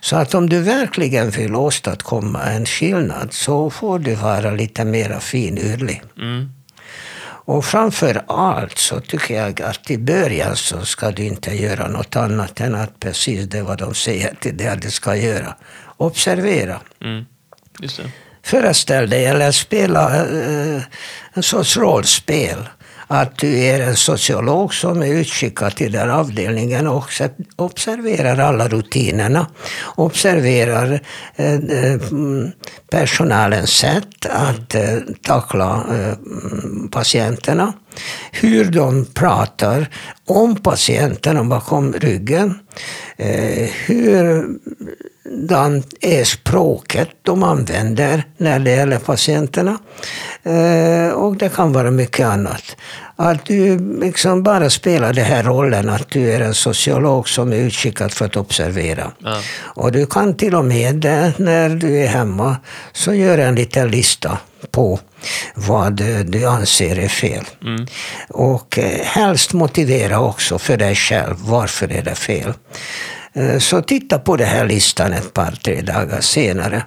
Så 0.00 0.16
att 0.16 0.34
om 0.34 0.48
du 0.48 0.60
verkligen 0.60 1.30
vill 1.30 1.54
åstadkomma 1.54 2.42
en 2.42 2.66
skillnad 2.66 3.32
så 3.32 3.70
får 3.70 3.98
du 3.98 4.14
vara 4.14 4.50
lite 4.50 4.84
mer 4.84 5.18
finurlig. 5.20 6.02
Mm. 6.18 6.50
Och 7.46 7.64
framför 7.64 8.22
allt 8.26 8.78
så 8.78 9.00
tycker 9.00 9.34
jag 9.34 9.62
att 9.62 9.90
i 9.90 9.98
början 9.98 10.56
så 10.56 10.84
ska 10.84 11.10
du 11.10 11.24
inte 11.24 11.54
göra 11.54 11.88
något 11.88 12.16
annat 12.16 12.60
än 12.60 12.74
att 12.74 13.00
precis 13.00 13.48
det 13.48 13.62
vad 13.62 13.78
de 13.78 13.94
säger 13.94 14.34
till 14.40 14.56
dig 14.56 14.68
att 14.68 14.82
du 14.82 14.90
ska 14.90 15.16
göra. 15.16 15.54
Observera. 15.96 16.80
Mm. 17.00 17.24
Föreställ 18.42 19.10
dig, 19.10 19.24
eller 19.24 19.52
spela 19.52 20.26
uh, 20.26 20.82
en 21.32 21.42
sorts 21.42 21.76
rollspel. 21.76 22.68
Att 23.06 23.38
du 23.38 23.58
är 23.58 23.80
en 23.80 23.96
sociolog 23.96 24.74
som 24.74 25.02
är 25.02 25.06
utskickad 25.06 25.76
till 25.76 25.92
den 25.92 26.10
avdelningen 26.10 26.86
och 26.86 27.10
observerar 27.56 28.38
alla 28.38 28.68
rutinerna. 28.68 29.46
Observerar 29.96 31.00
eh, 31.36 31.54
eh, 31.54 32.00
personalens 32.90 33.70
sätt 33.70 34.26
att 34.26 34.74
eh, 34.74 34.96
tackla 35.22 35.84
patienterna. 36.90 37.72
Hur 38.32 38.64
de 38.64 39.06
pratar 39.06 39.88
om 40.26 40.56
patienterna 40.56 41.44
bakom 41.44 41.92
ryggen. 41.92 42.58
hur 43.86 44.46
Hurdant 45.24 45.94
är 46.00 46.24
språket 46.24 47.08
de 47.22 47.42
använder 47.42 48.24
när 48.36 48.58
det 48.58 48.70
gäller 48.70 48.98
patienterna. 48.98 49.78
Eh, 50.42 51.08
och 51.08 51.36
det 51.36 51.48
kan 51.48 51.72
vara 51.72 51.90
mycket 51.90 52.26
annat. 52.26 52.76
Att 53.16 53.44
du 53.44 53.78
liksom 54.00 54.42
bara 54.42 54.70
spelar 54.70 55.12
den 55.12 55.24
här 55.24 55.42
rollen 55.42 55.88
att 55.88 56.10
du 56.10 56.32
är 56.32 56.40
en 56.40 56.54
sociolog 56.54 57.28
som 57.28 57.52
är 57.52 57.56
utskickad 57.56 58.12
för 58.12 58.24
att 58.24 58.36
observera. 58.36 59.10
Ja. 59.18 59.40
Och 59.60 59.92
du 59.92 60.06
kan 60.06 60.36
till 60.36 60.54
och 60.54 60.64
med 60.64 61.04
när 61.36 61.68
du 61.68 61.98
är 61.98 62.06
hemma 62.06 62.56
så 62.92 63.14
gör 63.14 63.38
en 63.38 63.54
liten 63.54 63.90
lista 63.90 64.38
på 64.70 64.98
vad 65.54 65.92
du 66.26 66.46
anser 66.46 66.98
är 66.98 67.08
fel. 67.08 67.44
Mm. 67.62 67.86
Och 68.28 68.78
eh, 68.78 69.04
helst 69.04 69.52
motivera 69.52 70.20
också 70.20 70.58
för 70.58 70.76
dig 70.76 70.94
själv 70.94 71.36
varför 71.38 71.92
är 71.92 72.02
det 72.02 72.14
fel. 72.14 72.52
Eh, 73.34 73.58
så 73.58 73.82
titta 73.82 74.18
på 74.18 74.36
den 74.36 74.48
här 74.48 74.66
listan 74.66 75.12
ett 75.12 75.32
par, 75.32 75.50
tre 75.50 75.80
dagar 75.80 76.20
senare. 76.20 76.82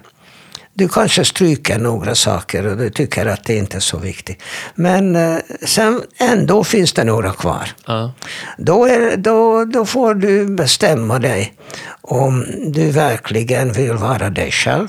Du 0.74 0.88
kanske 0.88 1.24
stryker 1.24 1.78
några 1.78 2.14
saker 2.14 2.66
och 2.66 2.76
du 2.76 2.90
tycker 2.90 3.26
att 3.26 3.44
det 3.44 3.56
inte 3.56 3.76
är 3.76 3.80
så 3.80 3.98
viktigt. 3.98 4.42
Men 4.74 5.16
eh, 5.16 5.38
sen 5.66 6.02
ändå 6.18 6.64
finns 6.64 6.92
det 6.92 7.04
några 7.04 7.32
kvar. 7.32 7.68
Ja. 7.86 8.12
Då, 8.58 8.84
är, 8.84 9.16
då, 9.16 9.64
då 9.64 9.86
får 9.86 10.14
du 10.14 10.46
bestämma 10.46 11.18
dig 11.18 11.54
om 12.00 12.46
du 12.66 12.90
verkligen 12.90 13.72
vill 13.72 13.92
vara 13.92 14.30
dig 14.30 14.50
själv. 14.50 14.88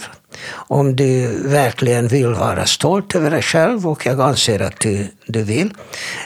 Om 0.52 0.96
du 0.96 1.28
verkligen 1.44 2.08
vill 2.08 2.34
vara 2.34 2.66
stolt 2.66 3.16
över 3.16 3.32
dig 3.32 3.42
själv 3.42 3.88
och 3.88 4.06
jag 4.06 4.22
anser 4.22 4.60
att 4.62 4.80
du, 4.80 5.08
du 5.26 5.44
vill. 5.44 5.74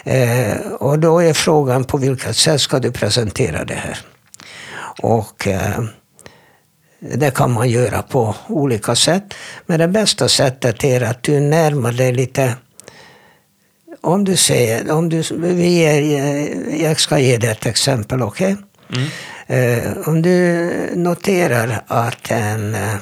Eh, 0.04 0.56
och 0.78 0.98
då 0.98 1.22
är 1.22 1.32
frågan 1.32 1.84
på 1.84 1.98
vilket 1.98 2.36
sätt 2.36 2.60
ska 2.60 2.78
du 2.78 2.92
presentera 2.92 3.64
det 3.64 3.74
här. 3.74 3.98
Och 5.02 5.46
eh, 5.48 5.84
det 6.98 7.34
kan 7.34 7.52
man 7.52 7.70
göra 7.70 8.02
på 8.02 8.34
olika 8.48 8.94
sätt. 8.94 9.34
Men 9.66 9.78
det 9.78 9.88
bästa 9.88 10.28
sättet 10.28 10.84
är 10.84 11.00
att 11.00 11.22
du 11.22 11.40
närmar 11.40 11.92
dig 11.92 12.12
lite 12.12 12.54
om 14.04 14.24
du 14.24 14.36
säger, 14.36 14.90
om 14.90 15.08
du, 15.08 15.22
vi 15.38 15.78
är, 15.78 16.82
jag 16.82 17.00
ska 17.00 17.18
ge 17.18 17.36
dig 17.36 17.50
ett 17.50 17.66
exempel, 17.66 18.22
okej? 18.22 18.56
Okay? 18.88 19.02
Mm. 19.02 19.10
Eh, 19.46 20.08
om 20.08 20.22
du 20.22 20.90
noterar 20.94 21.82
att 21.86 22.30
en, 22.30 22.74
eh, 22.74 22.96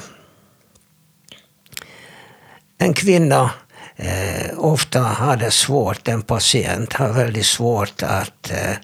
en 2.77 2.93
kvinna 2.93 3.51
eh, 3.95 4.57
ofta 4.57 4.99
har 4.99 5.37
det 5.37 5.51
svårt, 5.51 6.07
en 6.07 6.21
patient 6.21 6.93
har 6.93 7.09
väldigt 7.09 7.45
svårt 7.45 8.03
att 8.03 8.51
eh, 8.51 8.75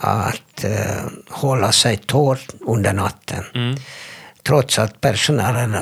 att 0.00 0.64
eh, 0.64 1.04
hålla 1.28 1.72
sig 1.72 1.96
torr 1.96 2.38
under 2.60 2.92
natten. 2.92 3.44
Mm. 3.54 3.76
Trots 4.42 4.78
att 4.78 5.00
personalen 5.00 5.76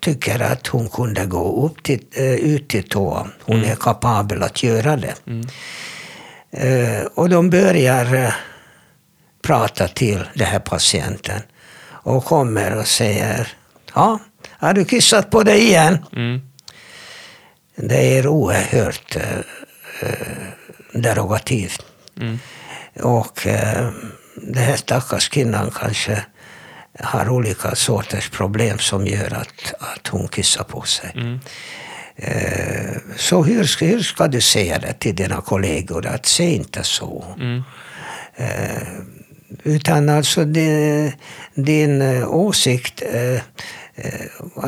tycker 0.00 0.40
att 0.40 0.66
hon 0.66 0.88
kunde 0.88 1.26
gå 1.26 1.66
upp 1.66 1.82
till, 1.82 2.04
eh, 2.12 2.34
ut 2.34 2.68
till 2.68 2.88
toa. 2.88 3.28
Hon 3.42 3.56
mm. 3.56 3.70
är 3.70 3.76
kapabel 3.76 4.42
att 4.42 4.62
göra 4.62 4.96
det. 4.96 5.14
Mm. 5.26 5.46
Eh, 6.50 7.04
och 7.14 7.28
de 7.28 7.50
börjar 7.50 8.14
eh, 8.14 8.32
prata 9.42 9.88
till 9.88 10.24
den 10.34 10.46
här 10.46 10.58
patienten 10.58 11.42
och 11.88 12.24
kommer 12.24 12.78
och 12.78 12.86
säger 12.86 13.48
Ja, 13.94 14.18
har 14.50 14.72
du 14.72 14.84
kissat 14.84 15.30
på 15.30 15.42
dig 15.42 15.60
igen? 15.60 15.98
Mm. 16.12 16.40
Det 17.76 18.18
är 18.18 18.26
oerhört 18.26 19.16
eh, 19.16 19.38
eh 20.00 20.36
derogativt. 20.92 21.86
Mm. 22.20 22.38
Och 23.02 23.46
eh, 23.46 23.90
den 24.34 24.62
här 24.62 24.76
stackars 24.76 25.28
kvinnan 25.28 25.70
kanske 25.70 26.24
har 27.00 27.28
olika 27.28 27.74
sorters 27.74 28.30
problem 28.30 28.78
som 28.78 29.06
gör 29.06 29.34
att, 29.34 29.74
att 29.78 30.06
hon 30.08 30.28
kissar 30.28 30.64
på 30.64 30.82
sig. 30.82 31.12
Mm. 31.14 31.38
Eh, 32.16 32.96
så 33.16 33.42
hur, 33.42 33.84
hur 33.84 34.00
ska 34.00 34.28
du 34.28 34.40
säga 34.40 34.78
det 34.78 34.92
till 34.92 35.16
dina 35.16 35.40
kollegor? 35.40 36.06
Att 36.06 36.26
säg 36.26 36.54
inte 36.54 36.82
så. 36.82 37.24
Mm. 37.38 37.62
Eh, 38.36 38.82
utan 39.64 40.08
alltså 40.08 40.44
din, 40.44 41.12
din 41.54 42.02
åsikt, 42.24 43.02
eh, 43.12 43.40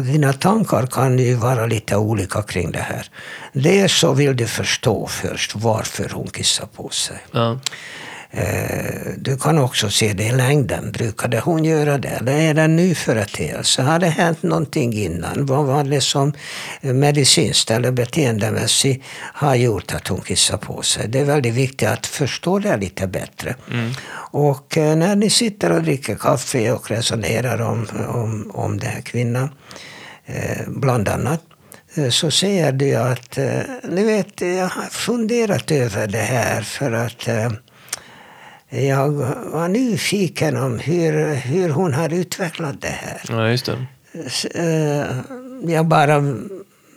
dina 0.03 0.33
tankar 0.33 0.87
kan 0.87 1.19
ju 1.19 1.35
vara 1.35 1.67
lite 1.67 1.97
olika 1.97 2.43
kring 2.43 2.71
det 2.71 2.79
här. 2.79 3.07
Dels 3.53 3.93
så 3.93 4.13
vill 4.13 4.37
du 4.37 4.47
förstå 4.47 5.07
först 5.07 5.55
varför 5.55 6.09
hon 6.13 6.27
kissar 6.27 6.67
på 6.67 6.89
sig. 6.89 7.17
Ja. 7.33 7.61
Eh, 8.31 9.13
du 9.17 9.37
kan 9.37 9.59
också 9.59 9.91
se 9.91 10.13
det 10.13 10.25
i 10.25 10.33
längden. 10.33 10.93
Brukade 10.93 11.41
hon 11.41 11.65
göra 11.65 11.99
det? 11.99 12.09
Eller 12.09 12.33
är 12.33 12.55
det 12.55 12.63
en 12.63 12.77
ny 12.77 12.95
företeelse? 12.95 13.83
Har 13.83 13.99
det 13.99 14.07
hänt 14.07 14.43
någonting 14.43 14.93
innan? 14.93 15.47
Vad 15.47 15.65
var 15.65 15.85
det 15.85 16.01
som 16.01 16.33
medicinskt 16.81 17.71
eller 17.71 17.91
beteendemässigt 17.91 19.05
har 19.33 19.55
gjort 19.55 19.95
att 19.95 20.09
hon 20.09 20.21
kissade 20.21 20.59
på 20.59 20.83
sig? 20.83 21.09
Det 21.09 21.19
är 21.19 21.25
väldigt 21.25 21.55
viktigt 21.55 21.89
att 21.89 22.07
förstå 22.07 22.59
det 22.59 22.77
lite 22.77 23.07
bättre. 23.07 23.55
Mm. 23.71 23.93
Och 24.31 24.79
eh, 24.79 24.97
när 24.97 25.17
ni 25.17 25.31
sitter 25.31 25.73
och 25.73 25.83
dricker 25.83 26.15
kaffe 26.15 26.73
och 26.73 26.91
resonerar 26.91 27.61
om, 27.61 27.87
om, 28.09 28.51
om 28.55 28.79
den 28.79 28.91
här 28.91 29.01
kvinnan, 29.01 29.51
eh, 30.27 30.67
bland 30.67 31.09
annat, 31.09 31.43
så 32.11 32.31
säger 32.31 32.73
du 32.73 32.95
att, 32.95 33.39
ni 33.89 34.05
vet, 34.05 34.41
jag 34.41 34.69
har 34.69 34.91
funderat 34.91 35.71
över 35.71 36.07
det 36.07 36.19
här 36.19 36.63
för 36.63 36.93
att 36.93 37.29
jag 38.71 39.11
var 39.53 39.69
nyfiken 39.69 40.57
om 40.57 40.79
hur, 40.79 41.35
hur 41.35 41.69
hon 41.69 41.95
har 41.95 42.13
utvecklat 42.13 42.81
det 42.81 42.89
här. 42.89 43.21
Ja, 43.29 43.51
just 43.51 43.67
det. 43.67 43.87
Eh, 44.55 45.07
jag 45.71 45.87
bara 45.87 46.35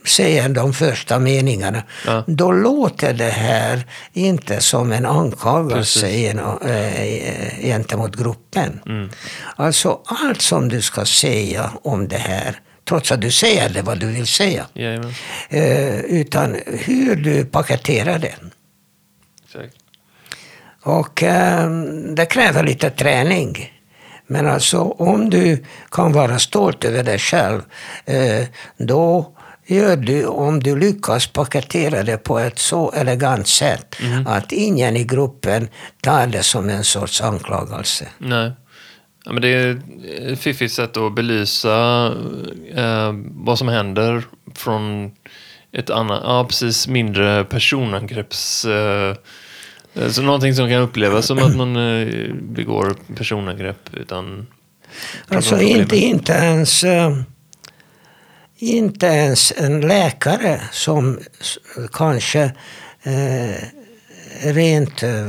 säger 0.05 0.49
de 0.49 0.73
första 0.73 1.19
meningarna. 1.19 1.83
Ja. 2.05 2.23
Då 2.27 2.51
låter 2.51 3.13
det 3.13 3.29
här 3.29 3.85
inte 4.13 4.61
som 4.61 4.91
en 4.91 5.05
anklagelse 5.05 6.07
äh, 6.07 7.61
gentemot 7.61 8.15
gruppen. 8.15 8.79
Mm. 8.85 9.09
Alltså 9.55 10.01
allt 10.05 10.41
som 10.41 10.69
du 10.69 10.81
ska 10.81 11.05
säga 11.05 11.71
om 11.83 12.07
det 12.07 12.17
här 12.17 12.59
trots 12.89 13.11
att 13.11 13.21
du 13.21 13.31
säger 13.31 13.69
det 13.69 13.81
vad 13.81 13.99
du 13.99 14.07
vill 14.07 14.27
säga. 14.27 14.65
Yeah, 14.75 15.05
utan 16.05 16.55
hur 16.65 17.15
du 17.15 17.45
paketerar 17.45 18.19
det. 18.19 18.35
Exakt. 19.45 19.75
Och 20.83 21.23
eh, 21.23 21.69
det 22.15 22.25
kräver 22.25 22.63
lite 22.63 22.89
träning. 22.89 23.71
Men 24.27 24.47
alltså 24.47 24.79
om 24.81 25.29
du 25.29 25.63
kan 25.91 26.11
vara 26.11 26.39
stolt 26.39 26.85
över 26.85 27.03
dig 27.03 27.19
själv, 27.19 27.61
eh, 28.05 28.45
då 28.77 29.31
gör 29.65 29.95
du, 29.95 30.25
om 30.25 30.59
du 30.59 30.75
lyckas 30.75 31.27
paketera 31.27 32.03
det 32.03 32.17
på 32.17 32.39
ett 32.39 32.59
så 32.59 32.91
elegant 32.91 33.47
sätt 33.47 33.95
mm. 34.01 34.27
att 34.27 34.51
ingen 34.51 34.97
i 34.97 35.03
gruppen 35.03 35.67
tar 36.01 36.27
det 36.27 36.43
som 36.43 36.69
en 36.69 36.83
sorts 36.83 37.21
anklagelse. 37.21 38.07
Nej. 38.17 38.51
Ja, 39.25 39.31
men 39.31 39.41
det 39.41 39.47
är 39.47 39.81
ett 40.31 40.39
fiffigt 40.39 40.73
sätt 40.73 40.97
att 40.97 41.15
belysa 41.15 42.05
eh, 42.75 43.13
vad 43.23 43.57
som 43.57 43.67
händer 43.67 44.23
från 44.55 45.11
ett 45.73 45.89
annat, 45.89 46.21
ja 46.23 46.45
precis, 46.45 46.87
mindre 46.87 47.43
personangrepps... 47.43 48.65
Eh, 48.65 49.15
Eh, 49.15 49.15
så 50.09 50.21
någonting 50.21 50.55
som 50.55 50.69
kan 50.69 50.81
upplevas 50.81 51.25
som 51.25 51.37
att 51.37 51.55
man 51.55 51.75
eh, 51.75 52.33
begår 52.33 52.95
personangrepp 53.15 53.93
utan... 53.93 54.47
Alltså 55.27 55.61
inte, 55.61 55.97
inte 55.97 56.33
ens... 56.33 56.83
Eh, 56.83 57.17
inte 58.57 59.05
ens 59.05 59.53
en 59.57 59.81
läkare 59.81 60.61
som 60.71 61.19
kanske 61.91 62.41
eh, 63.03 63.63
rent 64.43 65.03
eh, 65.03 65.27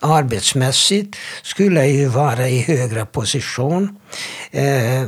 arbetsmässigt 0.00 1.16
skulle 1.42 1.86
ju 1.86 2.06
vara 2.06 2.48
i 2.48 2.60
högre 2.60 3.06
position. 3.06 3.98
Eh, 4.50 5.02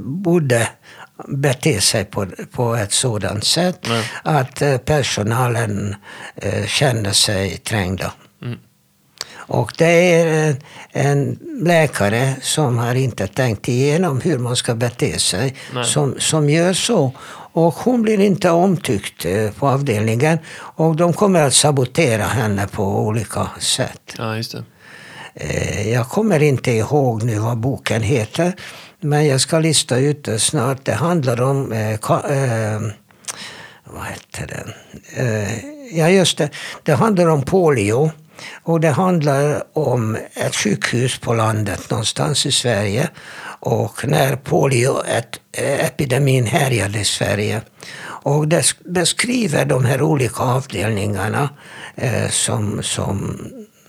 borde 0.00 0.68
bete 1.28 1.80
sig 1.80 2.04
på, 2.04 2.26
på 2.50 2.74
ett 2.74 2.92
sådant 2.92 3.44
sätt 3.44 3.78
Nej. 3.88 4.10
att 4.22 4.62
eh, 4.62 4.76
personalen 4.76 5.94
eh, 6.36 6.66
känner 6.66 7.12
sig 7.12 7.58
trängda. 7.58 8.12
Mm. 8.42 8.58
Och 9.34 9.72
det 9.78 10.20
är 10.20 10.26
en, 10.48 10.56
en, 10.92 11.38
läkare 11.66 12.34
som 12.42 12.78
har 12.78 12.94
inte 12.94 13.26
tänkt 13.26 13.68
igenom 13.68 14.20
hur 14.20 14.38
man 14.38 14.56
ska 14.56 14.74
bete 14.74 15.18
sig 15.18 15.54
som, 15.84 16.14
som 16.18 16.50
gör 16.50 16.72
så. 16.72 17.12
Och 17.54 17.74
hon 17.74 18.02
blir 18.02 18.20
inte 18.20 18.50
omtyckt 18.50 19.24
eh, 19.24 19.50
på 19.50 19.68
avdelningen 19.68 20.38
och 20.54 20.96
de 20.96 21.12
kommer 21.12 21.42
att 21.42 21.54
sabotera 21.54 22.24
henne 22.24 22.66
på 22.66 23.00
olika 23.00 23.50
sätt. 23.58 24.14
Ja, 24.18 24.36
just 24.36 24.52
det. 24.52 24.64
Eh, 25.34 25.92
jag 25.92 26.08
kommer 26.08 26.42
inte 26.42 26.70
ihåg 26.70 27.22
nu 27.22 27.38
vad 27.38 27.58
boken 27.58 28.02
heter. 28.02 28.52
Men 29.00 29.26
jag 29.26 29.40
ska 29.40 29.58
lista 29.58 29.98
ut 29.98 30.24
det 30.24 30.38
snart. 30.38 30.84
Det 30.84 30.92
handlar 30.92 31.42
om... 31.42 31.72
Eh, 31.72 31.92
eh, 31.92 32.80
vad 33.84 34.06
heter 34.06 34.46
den? 34.46 34.72
Eh, 35.16 35.64
ja, 35.98 36.08
just 36.08 36.38
det. 36.38 36.50
Det 36.82 36.92
handlar 36.92 37.26
om 37.26 37.42
polio. 37.42 38.10
Och 38.62 38.80
det 38.80 38.90
handlar 38.90 39.62
om 39.72 40.16
ett 40.34 40.56
sjukhus 40.56 41.18
på 41.18 41.34
landet 41.34 41.90
någonstans 41.90 42.46
i 42.46 42.52
Sverige. 42.52 43.08
Och 43.60 44.08
när 44.08 44.36
polioepidemin 44.36 46.46
härjade 46.46 46.98
i 46.98 47.04
Sverige. 47.04 47.60
Och 48.04 48.48
det 48.48 48.64
beskriver 48.84 49.64
de 49.64 49.84
här 49.84 50.02
olika 50.02 50.42
avdelningarna 50.42 51.48
eh, 51.94 52.28
som, 52.28 52.82
som 52.82 53.38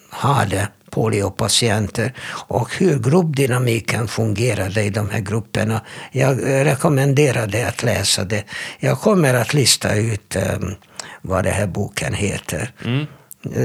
hade 0.10 0.68
poliopatienter 0.94 2.14
och 2.48 2.76
hur 2.78 3.00
gruppdynamiken 3.00 4.08
fungerade 4.08 4.84
i 4.84 4.90
de 4.90 5.10
här 5.10 5.20
grupperna. 5.20 5.82
Jag 6.12 6.44
rekommenderar 6.44 7.48
dig 7.48 7.64
att 7.64 7.84
läsa 7.84 8.24
det. 8.24 8.44
Jag 8.80 9.00
kommer 9.00 9.34
att 9.34 9.54
lista 9.54 9.96
ut 9.96 10.36
um, 10.36 10.76
vad 11.22 11.44
den 11.44 11.54
här 11.54 11.68
boken 11.68 12.14
heter. 12.14 12.72
Mm. 12.86 13.06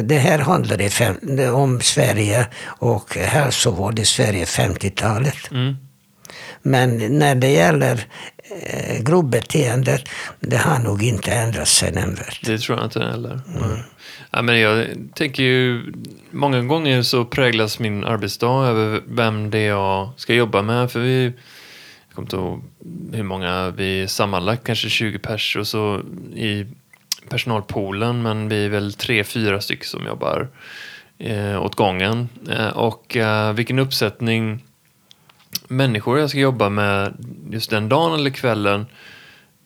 Det 0.05 0.19
här 0.19 0.39
handlar 0.39 1.53
om 1.53 1.81
Sverige 1.81 2.47
och 2.65 3.17
hälsovård 3.17 3.99
i 3.99 4.05
Sverige 4.05 4.45
50-talet. 4.45 5.51
Mm. 5.51 5.77
Men 6.63 7.19
när 7.19 7.35
det 7.35 7.51
gäller 7.51 8.05
eh, 8.63 9.03
grobbeteendet, 9.03 10.09
det 10.41 10.57
har 10.57 10.79
nog 10.79 11.03
inte 11.03 11.33
ändrat 11.33 11.69
sig 11.69 11.93
nämnvärt. 11.93 12.41
Det 12.45 12.59
tror 12.59 12.79
jag 12.79 12.87
inte 12.87 13.01
heller. 13.01 13.41
Mm. 13.63 13.79
Ja, 14.31 14.43
men 14.43 14.61
jag 14.61 14.87
tänker 15.15 15.43
ju, 15.43 15.93
många 16.31 16.63
gånger 16.63 17.03
så 17.03 17.25
präglas 17.25 17.79
min 17.79 18.05
arbetsdag 18.05 18.67
över 18.67 19.03
vem 19.07 19.51
det 19.51 19.59
är 19.59 19.69
jag 19.69 20.11
ska 20.17 20.35
jobba 20.35 20.63
med. 20.63 20.91
För 20.91 21.01
vi, 21.01 21.25
jag 21.25 22.15
kommer 22.15 22.27
inte 22.27 22.37
ihåg 22.37 22.63
hur 23.13 23.23
många 23.23 23.71
vi 23.71 24.03
är 24.03 24.07
sammanlagt, 24.07 24.67
kanske 24.67 24.89
20 24.89 25.19
pers 25.19 25.57
och 25.57 25.67
så 25.67 26.01
i 26.35 26.67
personalpoolen, 27.29 28.23
men 28.23 28.49
vi 28.49 28.65
är 28.65 28.69
väl 28.69 28.93
tre, 28.93 29.25
fyra 29.25 29.61
stycken 29.61 29.87
som 29.87 30.07
jobbar 30.07 30.49
eh, 31.19 31.63
åt 31.63 31.75
gången. 31.75 32.29
Eh, 32.51 32.69
och 32.69 33.17
eh, 33.17 33.53
vilken 33.53 33.79
uppsättning 33.79 34.65
människor 35.69 36.19
jag 36.19 36.31
ska 36.31 36.39
jobba 36.39 36.69
med 36.69 37.15
just 37.51 37.71
den 37.71 37.89
dagen 37.89 38.15
eller 38.15 38.31
kvällen 38.31 38.87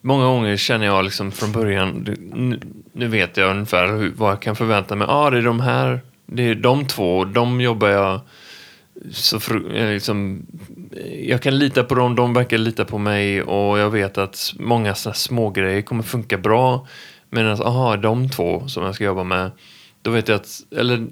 Många 0.05 0.25
gånger 0.25 0.57
känner 0.57 0.85
jag 0.85 1.03
liksom 1.03 1.31
från 1.31 1.51
början, 1.51 2.15
nu 2.93 3.07
vet 3.07 3.37
jag 3.37 3.51
ungefär 3.51 3.87
hur, 3.87 4.13
vad 4.15 4.31
jag 4.31 4.41
kan 4.41 4.55
förvänta 4.55 4.95
mig. 4.95 5.07
Ja, 5.07 5.13
ah, 5.13 5.29
det 5.29 5.37
är 5.37 5.41
de 5.41 5.59
här, 5.59 6.01
det 6.25 6.43
är 6.43 6.55
de 6.55 6.87
två, 6.87 7.25
de 7.25 7.61
jobbar 7.61 7.87
jag 7.87 8.21
så 9.11 9.39
för, 9.39 9.75
eh, 9.75 9.93
liksom, 9.93 10.45
jag 11.23 11.41
kan 11.41 11.57
lita 11.59 11.83
på 11.83 11.95
dem, 11.95 12.15
de 12.15 12.33
verkar 12.33 12.57
lita 12.57 12.85
på 12.85 12.97
mig 12.97 13.41
och 13.41 13.79
jag 13.79 13.89
vet 13.89 14.17
att 14.17 14.53
många 14.59 14.95
såna 14.95 15.13
små 15.13 15.49
grejer 15.49 15.81
kommer 15.81 16.03
funka 16.03 16.37
bra. 16.37 16.87
Medan, 17.29 17.51
alltså, 17.51 17.65
aha, 17.65 17.97
de 17.97 18.29
två 18.29 18.67
som 18.67 18.83
jag 18.83 18.95
ska 18.95 19.03
jobba 19.03 19.23
med, 19.23 19.51
då 20.01 20.11
vet 20.11 20.27
jag 20.27 20.35
att, 20.35 20.61
eller 20.77 21.07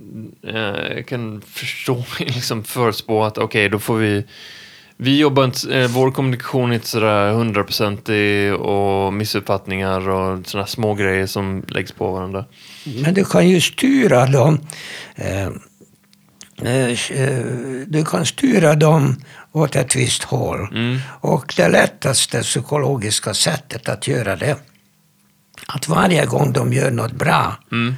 eh, 0.47 0.95
jag 0.95 1.07
kan 1.07 1.41
förstå, 1.41 2.03
liksom 2.19 2.63
förutspå 2.63 3.23
att 3.23 3.37
okej, 3.37 3.45
okay, 3.45 3.69
då 3.69 3.79
får 3.79 3.97
vi 3.97 4.25
vi 5.03 5.17
jobbar 5.17 5.45
inte, 5.45 5.79
eh, 5.79 5.87
vår 5.87 6.11
kommunikation 6.11 6.71
är 6.71 6.75
inte 6.75 6.87
sådär 6.87 7.31
hundraprocentig 7.31 8.53
och 8.53 9.13
missuppfattningar 9.13 10.09
och 10.09 10.47
sådana 10.47 10.67
små 10.67 10.93
grejer 10.93 11.25
som 11.25 11.65
läggs 11.67 11.91
på 11.91 12.11
varandra. 12.11 12.45
Men 13.03 13.13
du 13.13 13.25
kan 13.25 13.49
ju 13.49 13.61
styra 13.61 14.25
dem. 14.25 14.59
Eh, 15.15 15.47
eh, 16.63 17.45
du 17.87 18.05
kan 18.05 18.25
styra 18.25 18.75
dem 18.75 19.21
åt 19.51 19.75
ett 19.75 19.95
visst 19.95 20.23
håll. 20.23 20.67
Mm. 20.71 20.99
Och 21.21 21.53
det 21.57 21.69
lättaste 21.69 22.41
psykologiska 22.41 23.33
sättet 23.33 23.89
att 23.89 24.07
göra 24.07 24.35
det, 24.35 24.57
att 25.67 25.87
varje 25.87 26.25
gång 26.25 26.53
de 26.53 26.73
gör 26.73 26.91
något 26.91 27.11
bra, 27.13 27.55
mm. 27.71 27.95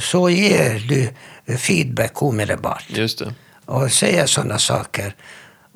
så 0.00 0.30
ger 0.30 0.88
du 0.88 1.08
feedback 1.56 2.22
omedelbart. 2.22 2.84
Just 2.88 3.18
det. 3.18 3.34
Och 3.66 3.92
säger 3.92 4.26
sådana 4.26 4.58
saker 4.58 5.14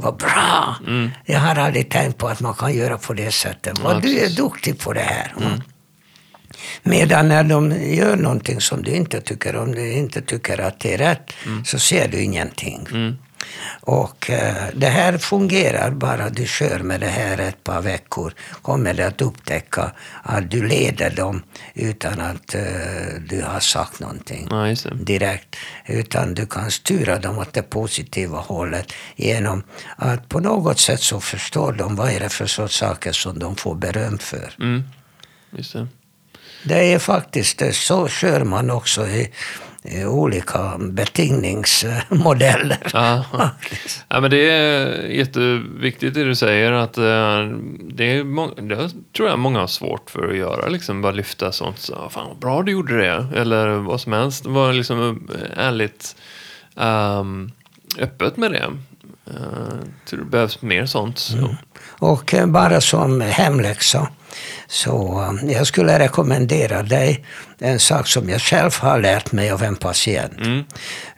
vad 0.01 0.17
bra! 0.17 0.77
Mm. 0.87 1.11
Jag 1.25 1.41
har 1.41 1.57
aldrig 1.57 1.91
tänkt 1.91 2.19
på 2.19 2.29
att 2.29 2.41
man 2.41 2.55
kan 2.55 2.75
göra 2.75 2.99
på 2.99 3.13
det 3.13 3.31
sättet. 3.31 3.79
Vad 3.79 3.97
ja, 3.97 4.01
du 4.01 4.19
är 4.19 4.37
duktig 4.37 4.81
på 4.81 4.93
det 4.93 5.01
här. 5.01 5.35
Mm. 5.41 5.61
Medan 6.83 7.29
när 7.29 7.45
de 7.45 7.73
gör 7.95 8.17
någonting 8.17 8.61
som 8.61 8.83
du 8.83 8.91
inte 8.91 9.21
tycker 9.21 9.57
om, 9.57 9.75
du 9.75 9.93
inte 9.93 10.23
tycker 10.23 10.61
att 10.61 10.81
det 10.81 10.95
är 10.95 10.99
rätt, 10.99 11.33
mm. 11.47 11.65
så 11.65 11.79
ser 11.79 12.09
du 12.09 12.23
ingenting. 12.23 12.87
Och 13.81 14.31
eh, 14.31 14.55
det 14.75 14.87
här 14.87 15.19
fungerar 15.19 15.91
bara 15.91 16.31
du 16.31 16.47
kör 16.47 16.79
med 16.79 17.01
det 17.01 17.07
här 17.07 17.39
ett 17.39 17.65
par 17.65 17.83
veckor. 17.83 18.33
Kommer 18.63 18.95
du 18.95 19.03
att 19.03 19.23
upptäcka 19.23 19.93
att 20.23 20.51
du 20.51 20.69
leder 20.69 21.11
dem 21.11 21.43
utan 21.75 22.21
att 22.21 22.55
eh, 22.55 22.63
du 23.29 23.43
har 23.43 23.61
sagt 23.61 24.01
någonting 24.01 24.49
Ja, 24.51 24.75
direkt. 24.95 25.57
Utan 25.87 26.35
du 26.35 26.47
kan 26.47 26.71
styra 26.71 27.19
dem 27.19 27.39
åt 27.39 27.53
det 27.53 27.63
positiva 27.63 28.39
hållet 28.39 28.93
genom 29.17 29.63
att 29.97 30.29
på 30.29 30.41
något 30.41 30.79
sätt 30.79 31.01
så 31.01 31.21
förstår 31.21 31.73
de 31.73 31.97
vad 31.97 32.11
är 32.11 32.21
det 32.21 32.29
för 32.29 32.47
sorts 32.47 32.79
saker 32.79 33.13
som 33.13 33.39
de 33.39 33.57
får 33.57 33.75
beröm 33.75 34.19
för. 34.19 34.55
Mm. 34.61 34.85
Det. 35.51 35.87
Det 36.65 36.93
är 36.93 36.99
faktiskt. 36.99 37.63
Så 37.73 38.09
kör 38.09 38.45
man 38.45 38.71
också 38.71 39.07
i 39.07 39.33
olika 40.07 40.79
betingningsmodeller. 40.79 42.79
Ja. 42.93 43.25
ja, 44.09 44.21
men 44.21 44.31
det 44.31 44.51
är 44.51 45.03
jätteviktigt 45.07 46.14
det 46.14 46.25
du 46.25 46.35
säger. 46.35 46.73
att 46.73 46.99
eh, 46.99 47.49
det, 47.81 48.05
är 48.05 48.25
må- 48.25 48.55
det 48.55 48.91
tror 49.17 49.29
jag 49.29 49.38
många 49.38 49.61
har 49.61 49.67
svårt 49.67 50.11
för 50.11 50.29
att 50.29 50.37
göra. 50.37 50.69
Liksom, 50.69 51.03
bara 51.03 51.12
lyfta 51.12 51.53
sånt. 51.53 51.79
Så, 51.79 52.09
Fan 52.11 52.27
vad 52.29 52.38
bra 52.38 52.62
du 52.62 52.73
gjorde 52.73 52.99
det. 52.99 53.27
Eller 53.41 53.69
vad 53.69 54.01
som 54.01 54.12
helst. 54.12 54.47
Vara 54.47 54.73
liksom 54.73 55.29
eh, 55.35 55.64
ärligt 55.64 56.17
ehm, 56.77 57.53
öppet 57.99 58.37
med 58.37 58.53
det. 58.53 58.67
Uh, 59.31 59.35
tror 60.05 60.19
det 60.19 60.25
behövs 60.25 60.62
mer 60.62 60.87
sånt. 60.87 61.19
Så. 61.19 61.57
Och 61.88 62.35
eh, 62.35 62.47
bara 62.47 62.81
som 62.81 63.21
hemläxa, 63.21 64.09
så 64.67 65.23
eh, 65.43 65.53
jag 65.53 65.67
skulle 65.67 65.99
rekommendera 65.99 66.83
dig 66.83 67.25
en 67.59 67.79
sak 67.79 68.09
som 68.09 68.29
jag 68.29 68.41
själv 68.41 68.71
har 68.81 69.01
lärt 69.01 69.33
mig 69.33 69.51
av 69.51 69.62
en 69.62 69.77
patient. 69.77 70.33
Mm. 70.41 70.64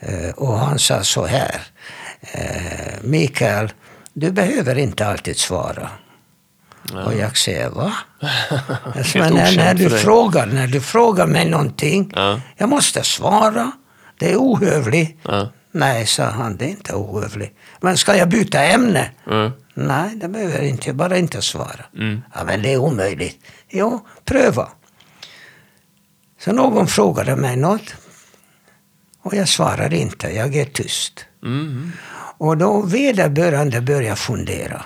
Eh, 0.00 0.30
Och 0.30 0.58
han 0.58 0.78
sa 0.78 1.02
så 1.02 1.26
här, 1.26 1.60
eh, 2.32 2.94
Mikael, 3.02 3.72
du 4.12 4.30
behöver 4.32 4.78
inte 4.78 5.06
alltid 5.06 5.38
svara. 5.38 5.90
Och 7.06 7.14
jag 7.14 7.36
säger, 7.36 7.68
va? 7.70 7.92
Alltså, 8.96 9.18
när, 9.18 9.56
när, 9.56 9.74
du 9.74 9.90
frågar, 9.90 10.46
när 10.46 10.66
du 10.66 10.80
frågar 10.80 11.26
mig 11.26 11.48
någonting, 11.48 12.12
Ja. 12.16 12.40
jag 12.56 12.68
måste 12.68 13.02
svara. 13.04 13.72
Det 14.18 14.32
är 14.32 14.36
ohövligt. 14.36 15.18
Ja. 15.22 15.52
Nej, 15.72 16.06
sa 16.06 16.24
han, 16.24 16.56
det 16.56 16.64
är 16.64 16.68
inte 16.68 16.94
ohövligt. 16.94 17.56
Men 17.80 17.96
ska 17.96 18.16
jag 18.16 18.28
byta 18.28 18.64
ämne? 18.64 19.10
Mm. 19.26 19.50
Nej, 19.74 20.16
det 20.16 20.28
behöver 20.28 20.54
jag 20.54 20.68
inte. 20.68 20.92
Bara 20.92 21.18
inte 21.18 21.42
svara. 21.42 21.84
Mm. 21.96 22.22
Ja, 22.34 22.44
men 22.44 22.62
det 22.62 22.72
är 22.72 22.78
omöjligt. 22.78 23.38
Jo, 23.68 24.06
pröva. 24.24 24.68
Så 26.40 26.52
någon 26.52 26.86
frågade 26.86 27.36
mig 27.36 27.56
något. 27.56 27.94
Och 29.22 29.34
jag 29.34 29.48
svarar 29.48 29.94
inte. 29.94 30.28
Jag 30.28 30.56
är 30.56 30.64
tyst. 30.64 31.24
Mm. 31.42 31.92
Och 32.38 32.56
då 32.56 32.82
vederbörande 32.82 33.80
börjar 33.80 34.14
fundera. 34.14 34.82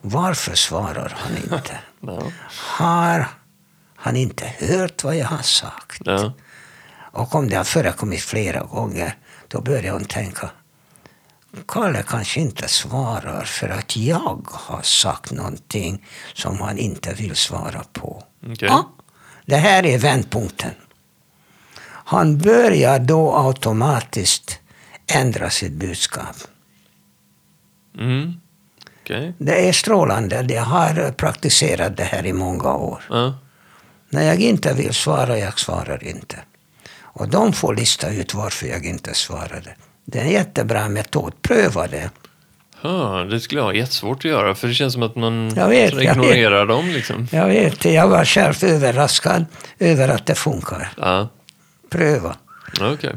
Varför 0.00 0.54
svarar 0.54 1.16
han 1.18 1.36
inte? 1.36 1.78
Ja. 2.00 2.22
Har 2.78 3.26
han 3.96 4.16
inte 4.16 4.52
hört 4.58 5.04
vad 5.04 5.16
jag 5.16 5.26
har 5.26 5.42
sagt? 5.42 6.02
Ja. 6.04 6.32
Och 7.12 7.34
om 7.34 7.48
det 7.48 7.56
har 7.56 7.64
förekommit 7.64 8.20
flera 8.20 8.60
gånger, 8.60 9.16
då 9.48 9.60
börjar 9.60 9.92
hon 9.92 10.04
tänka. 10.04 10.50
Kalle 11.68 12.02
kanske 12.02 12.40
inte 12.40 12.68
svarar 12.68 13.44
för 13.44 13.68
att 13.68 13.96
jag 13.96 14.46
har 14.52 14.82
sagt 14.82 15.32
någonting 15.32 16.06
som 16.34 16.60
han 16.60 16.78
inte 16.78 17.14
vill 17.14 17.36
svara 17.36 17.84
på. 17.92 18.22
Okej. 18.42 18.68
Ja, 18.68 18.90
det 19.46 19.56
här 19.56 19.86
är 19.86 19.98
vändpunkten. 19.98 20.70
Han 22.08 22.38
börjar 22.38 22.98
då 22.98 23.36
automatiskt 23.36 24.58
ändra 25.06 25.50
sitt 25.50 25.72
budskap. 25.72 26.36
Mm. 27.98 28.34
Okej. 29.02 29.34
Det 29.38 29.68
är 29.68 29.72
strålande. 29.72 30.46
Jag 30.48 30.62
har 30.62 31.12
praktiserat 31.12 31.96
det 31.96 32.04
här 32.04 32.26
i 32.26 32.32
många 32.32 32.74
år. 32.74 33.02
Ja. 33.10 33.34
När 34.08 34.22
jag 34.22 34.40
inte 34.40 34.74
vill 34.74 34.94
svara, 34.94 35.38
jag 35.38 35.58
svarar 35.58 36.04
inte. 36.04 36.36
Och 37.18 37.28
de 37.28 37.52
får 37.52 37.74
lista 37.74 38.10
ut 38.10 38.34
varför 38.34 38.66
jag 38.66 38.84
inte 38.84 39.14
svarade. 39.14 39.74
Det 40.04 40.18
är 40.18 40.22
en 40.22 40.30
jättebra 40.30 40.88
metod. 40.88 41.32
Pröva 41.42 41.86
det. 41.86 42.10
Ja, 42.82 43.26
det 43.30 43.40
skulle 43.40 43.60
jag 43.60 43.66
ha 43.66 43.74
jättesvårt 43.74 44.18
att 44.18 44.24
göra. 44.30 44.54
För 44.54 44.68
det 44.68 44.74
känns 44.74 44.92
som 44.92 45.02
att 45.02 45.16
man 45.16 45.52
Jag 45.56 45.68
vet, 45.68 45.90
så 45.94 46.02
jag 46.02 46.16
ignorerar 46.16 46.66
dem. 46.66 46.88
Liksom. 46.88 47.28
Jag 47.32 47.46
vet, 47.46 47.84
jag 47.84 48.08
var 48.08 48.24
själv 48.24 48.64
överraskad 48.64 49.44
över 49.78 50.08
att 50.08 50.26
det 50.26 50.34
funkar. 50.34 50.92
Ja. 50.96 51.28
Pröva. 51.90 52.36
Okej. 52.80 53.14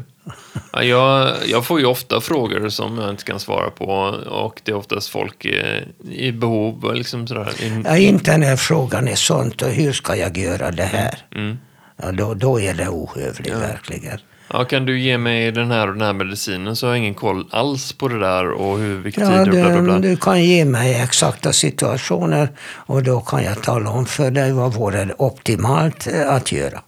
Ja, 0.72 0.82
jag, 0.82 1.36
jag 1.46 1.66
får 1.66 1.80
ju 1.80 1.86
ofta 1.86 2.20
frågor 2.20 2.68
som 2.68 2.98
jag 2.98 3.10
inte 3.10 3.24
kan 3.24 3.40
svara 3.40 3.70
på 3.70 3.86
och 4.30 4.60
det 4.64 4.72
är 4.72 4.76
oftast 4.76 5.08
folk 5.08 5.44
i, 5.44 5.84
i 6.10 6.32
behov. 6.32 6.94
Liksom 6.94 7.26
sådär. 7.26 7.62
I, 7.62 7.82
Ja, 7.84 7.96
inte 7.96 8.38
när 8.38 8.56
frågan 8.56 9.08
är 9.08 9.14
sånt, 9.16 9.62
och 9.62 9.68
hur 9.68 9.92
ska 9.92 10.16
jag 10.16 10.38
göra 10.38 10.70
det 10.70 10.84
här? 10.84 11.18
mm. 11.34 11.58
Ja, 12.02 12.12
då, 12.12 12.34
då 12.34 12.60
är 12.60 12.74
det 12.74 12.88
ohövligt, 12.88 13.54
verkligen. 13.54 14.18
ja, 14.52 14.64
kan 14.64 14.86
du 14.86 15.00
ge 15.00 15.18
mig 15.18 15.52
den 15.52 15.70
här 15.70 15.86
och 15.88 15.92
den 15.92 16.02
här 16.02 16.12
medicinen 16.12 16.76
så 16.76 16.86
har 16.86 16.92
jag 16.92 16.98
ingen 16.98 17.14
koll 17.14 17.44
alls 17.50 17.92
på 17.92 18.08
det 18.08 18.18
där 18.20 18.50
och 18.50 18.78
hur, 18.78 18.96
vilka 18.96 19.20
Ja, 19.20 19.26
tider 19.26 19.40
och 19.40 19.50
bla 19.50 19.70
bla 19.70 19.82
bla. 19.82 19.98
du, 19.98 20.16
kan 20.16 20.44
ge 20.44 20.64
mig 20.64 20.94
exakta 21.02 21.52
situationer 21.52 22.48
och 22.86 23.02
då 23.02 23.20
kan 23.20 23.44
jag 23.44 23.62
tala 23.62 23.90
om 23.90 24.06
för 24.06 24.30
dig 24.30 24.52
vad 24.52 24.72
vore 24.74 25.14
optimalt 25.18 26.06
eh, 26.06 26.34
att 26.34 26.52
göra. 26.52 26.80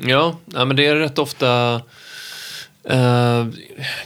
Ja, 0.00 0.36
ja, 0.44 0.64
men 0.64 0.76
det 0.76 0.86
är 0.86 0.96
rätt 0.96 1.18
ofta... 1.18 1.80
Eh, 2.90 3.46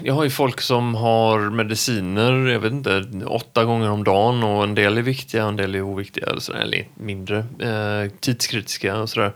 jag 0.03 0.15
har 0.15 0.25
ju 0.25 0.31
folk 0.31 0.61
som 0.61 0.95
har 0.95 1.39
mediciner, 1.51 2.33
jag 2.47 2.61
vet 2.61 2.73
inte, 2.73 3.05
åtta 3.27 3.65
gånger 3.65 3.91
om 3.91 4.05
dagen 4.05 4.43
och 4.43 4.65
en 4.65 4.75
del 4.75 4.99
är 4.99 5.03
viktiga, 5.03 5.45
en 5.45 5.57
del 5.57 5.75
är 5.75 5.83
oviktiga, 5.83 6.27
eller, 6.27 6.41
sådär, 6.41 6.61
eller 6.61 6.89
mindre 6.95 7.39
eh, 7.39 8.11
tidskritiska 8.21 8.97
och 8.97 9.11
sådär. 9.11 9.33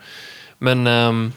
Men 0.59 0.87
ehm, 0.87 1.33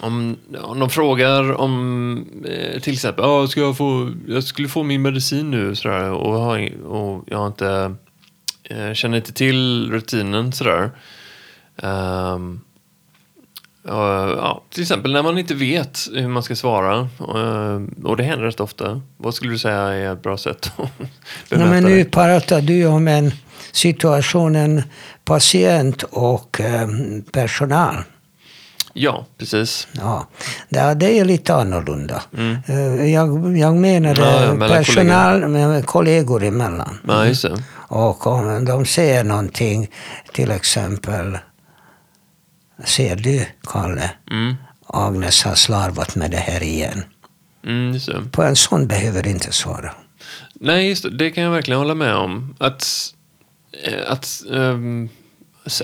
om, 0.00 0.36
om 0.62 0.78
de 0.78 0.90
frågar 0.90 1.52
om 1.52 2.26
eh, 2.44 2.80
till 2.80 2.92
exempel, 2.92 3.24
ah, 3.24 3.46
ska 3.46 3.60
jag, 3.60 3.76
få, 3.76 4.12
jag 4.28 4.44
skulle 4.44 4.68
få 4.68 4.82
min 4.82 5.02
medicin 5.02 5.50
nu 5.50 5.74
sådär, 5.74 6.10
och, 6.10 6.40
har, 6.40 6.84
och 6.84 7.24
jag 7.26 7.38
har 7.38 7.46
inte, 7.46 7.94
eh, 8.64 8.92
känner 8.92 9.16
inte 9.16 9.32
till 9.32 9.90
rutinen 9.90 10.52
sådär. 10.52 10.90
Ehm, 11.76 12.60
Uh, 13.88 14.34
ja, 14.36 14.62
till 14.70 14.82
exempel 14.82 15.12
när 15.12 15.22
man 15.22 15.38
inte 15.38 15.54
vet 15.54 15.98
hur 16.12 16.28
man 16.28 16.42
ska 16.42 16.56
svara. 16.56 17.00
Uh, 17.00 17.82
och 18.04 18.16
det 18.16 18.22
händer 18.22 18.46
rätt 18.46 18.60
ofta. 18.60 19.00
Vad 19.16 19.34
skulle 19.34 19.52
du 19.52 19.58
säga 19.58 19.78
är 19.78 20.12
ett 20.12 20.22
bra 20.22 20.36
sätt 20.36 20.72
att 20.76 20.90
bemöta 21.50 21.70
men 21.70 21.84
nu 21.84 22.04
pratar 22.04 22.60
du 22.60 22.86
om 22.86 23.08
en 23.08 23.32
situation, 23.72 24.56
en 24.56 24.82
patient 25.24 26.02
och 26.02 26.60
eh, 26.60 26.88
personal. 27.32 27.94
Ja, 28.96 29.26
precis. 29.38 29.88
Ja, 29.92 30.26
det, 30.68 30.94
det 30.94 31.18
är 31.18 31.24
lite 31.24 31.54
annorlunda. 31.54 32.22
Mm. 32.36 32.56
Eh, 32.66 33.10
Jag, 33.12 33.56
jag 33.58 33.74
menade 33.76 34.20
Ja, 34.20 34.44
ja, 34.44 34.54
mellan 34.54 34.84
personal 34.84 35.48
med 35.48 35.86
kollegor 35.86 36.42
emellan. 36.44 36.98
Ja, 37.08 37.26
just 37.26 37.42
det. 37.42 37.62
Och 37.74 38.26
om 38.26 38.64
de 38.64 38.86
säger 38.86 39.24
någonting, 39.24 39.90
till 40.32 40.50
exempel 40.50 41.38
Ser 42.84 43.16
du, 43.16 43.46
Kalle? 43.66 44.10
Mm. 44.30 44.54
Agnes 44.86 45.42
har 45.44 45.54
slarvat 45.54 46.16
med 46.16 46.30
det 46.30 46.36
här 46.36 46.62
igen. 46.62 47.04
Mm. 47.66 47.98
På 48.30 48.42
en 48.42 48.56
sån 48.56 48.86
behöver 48.86 49.22
du 49.22 49.30
inte 49.30 49.52
svara. 49.52 49.90
Nej, 50.54 50.88
just 50.88 51.02
det. 51.02 51.10
Det 51.10 51.30
kan 51.30 51.44
jag 51.44 51.50
verkligen 51.50 51.78
hålla 51.78 51.94
med 51.94 52.14
om. 52.14 52.54
Att... 52.60 52.86
eh, 53.84 54.12
att 54.12 54.24
s- 54.24 54.42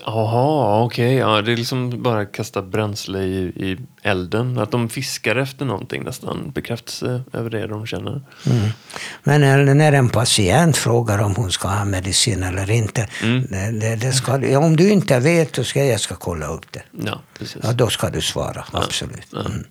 Jaha, 0.06 0.82
okej. 0.84 1.14
ja, 1.14 1.42
det 1.42 1.52
är 1.52 1.56
liksom 1.56 2.02
bara 2.02 2.26
kasta 2.26 2.62
bränsle 2.62 3.18
i, 3.22 3.38
i 3.42 3.78
elden. 4.02 4.58
Att 4.58 4.70
de 4.70 4.88
fiskar 4.88 5.36
efter 5.36 5.64
någonting 5.64 6.02
nästan. 6.04 6.50
Bekräftelse 6.54 7.22
över 7.32 7.50
det 7.50 7.66
de 7.66 7.86
känner. 7.86 8.22
Men 9.24 9.40
när- 9.40 9.74
när 9.74 9.92
en 9.92 10.08
patient 10.08 10.76
frågar 10.76 11.18
om 11.18 11.34
hon 11.36 11.50
ska 11.52 11.68
ha 11.68 11.84
medicin 11.84 12.42
eller 12.42 12.70
inte. 12.70 13.08
Mm. 13.22 13.46
Det, 13.80 13.96
det, 13.96 14.12
ska, 14.12 14.46
ja, 14.46 14.58
om 14.58 14.76
du 14.76 14.90
inte 14.90 15.18
vet, 15.20 15.56
så 15.56 15.64
ska 15.64 15.84
jag 15.84 16.00
ska 16.00 16.14
kolla 16.14 16.46
upp 16.46 16.72
det. 16.72 16.82
Ja, 17.06 17.20
precis. 17.38 17.56
Ja, 17.62 17.72
då 17.72 17.88
ska 17.88 18.08
du 18.10 18.20
svara, 18.20 18.64
absolut. 18.72 19.32
Mm. 19.32 19.64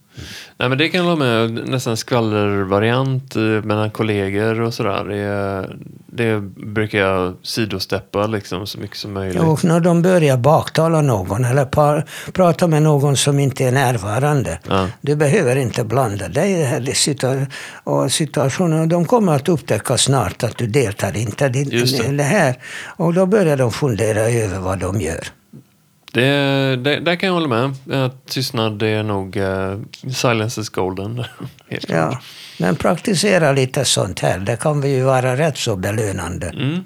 Nej, 0.58 0.70
men 0.70 0.78
det 0.78 0.90
kan 0.90 0.98
jag 1.06 1.06
hålla 1.10 1.26
med 1.26 1.70
Nästan 1.70 1.98
skvallervariant 1.98 3.36
eh, 3.36 3.42
mellan 3.42 3.92
kollegor 3.92 4.62
och 4.62 4.74
sådär. 4.74 5.04
Det, 5.04 5.70
det 6.08 6.40
brukar 6.74 7.00
jag 7.00 7.36
sidosteppa 7.44 8.28
liksom 8.28 8.68
så 8.68 8.80
mycket 8.80 8.98
som 8.98 9.14
möjligt. 9.14 9.42
Och 9.42 9.64
när 9.66 9.80
de 9.80 10.02
börjar 10.02 10.38
baktala 10.38 11.02
någon 11.02 11.46
eller 11.46 11.66
par, 11.66 12.06
prata 12.34 12.68
med 12.68 12.84
någon 12.84 13.18
som 13.18 13.40
inte 13.40 13.66
är 13.66 13.72
närvarande. 13.72 14.19
Ja. 14.70 14.88
Du 15.02 15.16
behöver 15.16 15.56
inte 15.56 15.84
blanda 15.84 16.28
dig 16.28 16.52
i 16.52 16.58
det 16.58 16.66
här 16.66 17.48
och 17.84 18.12
situationen. 18.12 18.90
De 18.90 19.06
kommer 19.06 19.36
att 19.36 19.50
upptäcka 19.50 19.98
snart 19.98 20.44
att 20.44 20.58
du 20.58 20.68
deltar 20.68 21.18
inte 21.18 21.46
i 21.46 21.64
det. 21.64 22.18
det. 22.18 22.24
här. 22.24 22.56
Och 22.98 23.14
då 23.14 23.26
börjar 23.26 23.58
de 23.58 23.72
fundera 23.72 24.20
över 24.20 24.60
vad 24.60 24.80
de 24.80 25.02
gör. 25.02 25.28
Det, 26.12 26.76
det, 26.76 27.00
där 27.00 27.16
kan 27.16 27.28
jag 27.28 27.34
hålla 27.34 27.48
med. 27.48 28.06
Att 28.06 28.26
tystnad 28.26 28.82
är 28.82 29.04
nog 29.04 29.38
uh, 29.38 29.80
silence 30.12 30.62
is 30.62 30.70
golden. 30.70 31.24
Ja. 31.88 32.20
Men 32.60 32.76
praktisera 32.76 33.52
lite 33.52 33.86
sånt 33.86 34.20
här, 34.20 34.40
det 34.40 34.58
kan 34.58 34.82
vi 34.82 34.96
ju 34.96 35.04
vara 35.04 35.38
rätt 35.38 35.58
så 35.58 35.76
belönande. 35.76 36.48
Mm. 36.48 36.84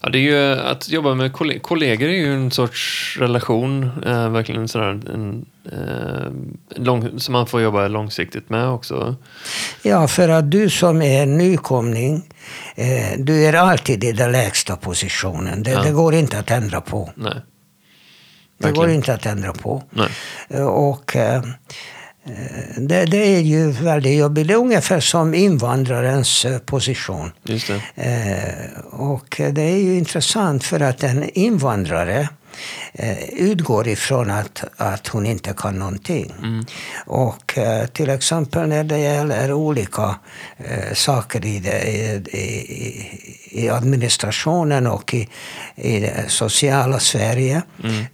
Ja, 0.00 0.08
det 0.08 0.18
är 0.18 0.22
ju, 0.22 0.60
att 0.60 0.88
jobba 0.88 1.14
med 1.14 1.32
kolle- 1.32 1.58
kollegor 1.58 2.08
är 2.08 2.12
ju 2.12 2.34
en 2.34 2.50
sorts 2.50 3.16
relation, 3.20 3.82
eh, 4.06 4.30
verkligen 4.30 4.68
sådär, 4.68 4.88
en, 5.14 5.46
eh, 5.72 6.82
lång, 6.84 7.20
som 7.20 7.32
man 7.32 7.46
får 7.46 7.62
jobba 7.62 7.88
långsiktigt 7.88 8.50
med 8.50 8.68
också. 8.68 9.16
Ja, 9.82 10.08
för 10.08 10.28
att 10.28 10.50
du 10.50 10.70
som 10.70 11.02
är 11.02 11.26
nykomling, 11.26 12.22
eh, 12.74 13.18
du 13.18 13.44
är 13.44 13.52
alltid 13.52 14.04
i 14.04 14.12
den 14.12 14.32
lägsta 14.32 14.76
positionen. 14.76 15.62
Det, 15.62 15.70
Ja. 15.70 15.82
det 15.82 15.90
går 15.90 16.14
inte 16.14 16.38
att 16.38 16.50
ändra 16.50 16.80
på. 16.80 17.10
Nej. 17.14 17.34
Det 18.58 18.72
går 18.72 18.90
inte 18.90 19.14
att 19.14 19.26
ändra 19.26 19.52
på. 19.52 19.82
Nej. 19.90 20.08
Eh, 20.48 20.66
Och 20.66 21.16
eh, 21.16 21.42
det, 22.76 23.04
det 23.04 23.36
är 23.36 23.40
ju 23.40 23.70
väldigt 23.70 24.18
jobbigt. 24.18 24.48
Det 24.48 24.54
är 24.54 24.58
ungefär 24.58 25.00
som 25.00 25.34
invandrarens 25.34 26.44
eh, 26.44 26.58
position. 26.58 27.32
Just 27.42 27.66
det. 27.66 27.80
Eh, 27.94 28.84
och 29.00 29.40
det 29.52 29.62
är 29.62 29.78
ju 29.78 29.98
intressant 29.98 30.64
för 30.64 30.80
att 30.80 31.02
en 31.02 31.30
invandrare 31.38 32.20
eh, 32.20 32.28
utgår 33.32 33.88
ifrån 33.88 34.30
att, 34.30 34.64
att 34.76 35.06
hon 35.06 35.26
inte 35.26 35.54
kan 35.56 35.78
någonting. 35.78 36.32
Och 37.06 37.58
eh, 37.58 37.86
till 37.86 38.10
exempel 38.10 38.68
när 38.68 38.84
det 38.84 38.98
gäller 38.98 39.52
olika 39.52 40.16
eh, 40.56 40.94
saker 40.94 41.46
i, 41.46 41.58
det, 41.58 41.88
i, 41.88 42.22
i, 43.50 43.68
administrationen 43.68 44.86
och 44.86 45.14
i, 45.14 45.28
i 45.74 46.00
det 46.00 46.24
sociala 46.28 47.00
Sverige 47.00 47.62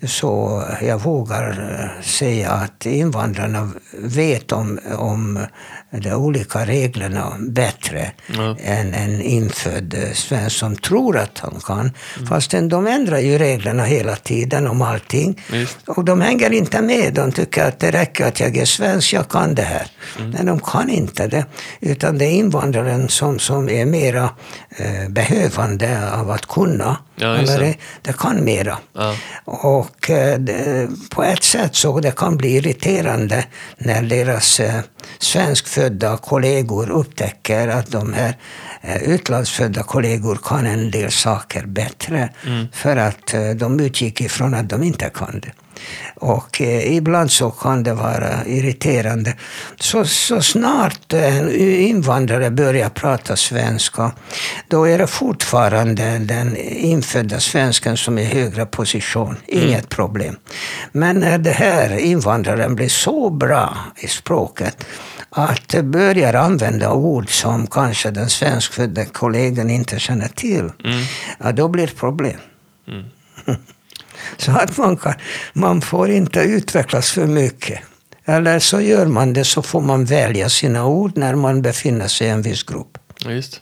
så 0.07 0.65
jag 0.83 0.99
vågar 0.99 1.51
eh, 1.51 2.03
säga 2.03 2.51
att 2.51 2.87
invandrarna 2.87 3.71
vet 3.99 4.53
om, 4.53 4.79
om 4.97 5.47
de 6.01 6.13
olika 6.13 6.65
reglerna 6.67 7.33
bättre 7.49 8.13
Ja. 8.27 8.57
än 8.65 8.95
en 8.95 9.21
infödd 9.23 9.95
eh, 9.95 10.13
svensk 10.13 10.57
som 10.57 10.77
tror 10.77 11.19
att 11.19 11.39
han 11.39 11.61
kan. 11.65 11.91
Fastän 12.29 12.69
de 12.69 12.87
ändrar 12.87 13.19
ju 13.19 13.39
reglerna 13.39 13.85
hela 13.85 14.17
tiden 14.17 14.67
om 14.67 14.83
allting. 14.83 15.41
Visst. 15.51 15.79
Och 15.87 16.05
de 16.05 16.21
hänger 16.21 16.53
inte 16.53 16.83
med. 16.83 17.15
De 17.15 17.33
tycker 17.33 17.65
att 17.69 17.81
det 17.81 17.91
räcker 17.91 18.27
att 18.27 18.41
jag 18.41 18.57
är 18.57 18.65
svensk, 18.65 19.13
jag 19.13 19.29
kan 19.29 19.55
det 19.55 19.63
här. 19.63 19.87
Men 20.33 20.47
de 20.47 20.61
kan 20.61 20.91
inte 20.91 21.27
det. 21.27 21.45
Utan 21.81 22.19
det 22.19 22.25
är 22.25 22.31
invandraren 22.33 23.09
som, 23.09 23.39
som 23.39 23.69
är 23.69 23.87
mera 23.87 24.31
eh, 24.77 25.09
behövande 25.09 26.13
av 26.13 26.31
att 26.31 26.47
kunna. 26.47 26.97
Ja, 27.15 27.41
just 27.41 27.59
det. 28.03 28.13
kan 28.13 28.45
mera. 28.45 28.79
Ja. 28.93 29.15
Och 29.45 30.11
eh, 30.11 30.39
det, 30.39 30.89
på 31.11 31.23
ett 31.23 31.43
sätt 31.43 31.75
så 31.77 32.01
det 32.01 32.17
kan 32.17 32.37
bli 32.37 32.57
irriterande 32.57 33.45
när 33.79 34.03
deras 34.03 34.61
eh, 34.61 34.81
svenskfödda 35.19 36.17
kollegor 36.17 36.91
upptäcker 36.91 37.69
att 37.69 37.91
de 37.91 38.13
här 38.13 38.37
eh, 38.81 39.03
utlandsfödda 39.03 39.83
kollegor 39.83 40.39
kan 40.45 40.67
en 40.67 40.91
del 40.91 41.11
saker 41.11 41.67
bättre. 41.67 42.29
För 42.73 42.97
att 42.97 43.35
eh, 43.35 43.51
de 43.51 43.81
utgick 43.81 44.21
ifrån 44.21 44.55
att 44.55 44.69
de 44.69 44.83
inte 44.83 45.11
kan 45.15 45.41
det. 45.41 45.53
Och 46.15 46.61
eh, 46.61 46.97
ibland 46.97 47.31
så 47.31 47.51
kan 47.51 47.83
det 47.83 47.95
vara 47.95 48.45
irriterande. 48.47 49.35
Så, 49.81 50.05
så 50.05 50.43
snart 50.43 51.13
en 51.13 51.51
invandrare 51.61 52.51
börjar 52.51 52.89
prata 52.89 53.37
svenska, 53.37 54.13
då 54.69 54.85
är 54.85 54.99
det 54.99 55.07
fortfarande 55.07 56.19
den 56.19 56.57
infödda 56.57 57.41
svensken 57.41 57.97
som 57.97 58.19
är 58.19 58.23
i 58.23 58.25
högre 58.25 58.67
position. 58.67 59.37
Inget 59.47 59.89
problem. 59.89 60.37
Men 60.93 61.21
när 61.21 61.39
det 61.39 61.51
här 61.51 61.99
invandraren 61.99 62.75
blir 62.75 62.89
så 62.89 63.31
bra 63.31 63.77
i 63.97 64.09
språket 64.09 64.87
att 65.31 65.75
börjar 65.83 66.35
använda 66.35 66.93
ord 66.93 67.31
som 67.31 67.67
kanske 67.67 68.11
den 68.11 68.31
svenskfödda 68.31 69.05
kollegan 69.05 69.71
inte 69.71 69.99
känner 69.99 70.29
till, 70.29 70.71
ja, 71.39 71.53
då 71.53 71.69
blir 71.69 71.87
det 71.87 71.95
problem. 71.95 72.37
Så 74.45 74.51
att 74.51 74.79
man, 74.79 74.97
kan, 74.97 75.15
man 75.53 75.81
får 75.81 76.11
inte 76.11 76.41
utvecklas 76.41 77.11
för 77.11 77.27
mycket. 77.27 77.81
Eller 78.25 78.59
så 78.59 78.81
gör 78.81 79.07
man 79.07 79.33
det 79.33 79.45
så 79.45 79.63
får 79.63 79.81
man 79.81 80.05
välja 80.05 80.49
sina 80.49 80.87
ord 80.87 81.13
när 81.17 81.35
man 81.35 81.63
befinner 81.63 82.09
sig 82.09 82.27
i 82.27 82.31
en 82.31 82.43
viss 82.43 82.63
grupp. 82.63 82.99
Just. 83.27 83.61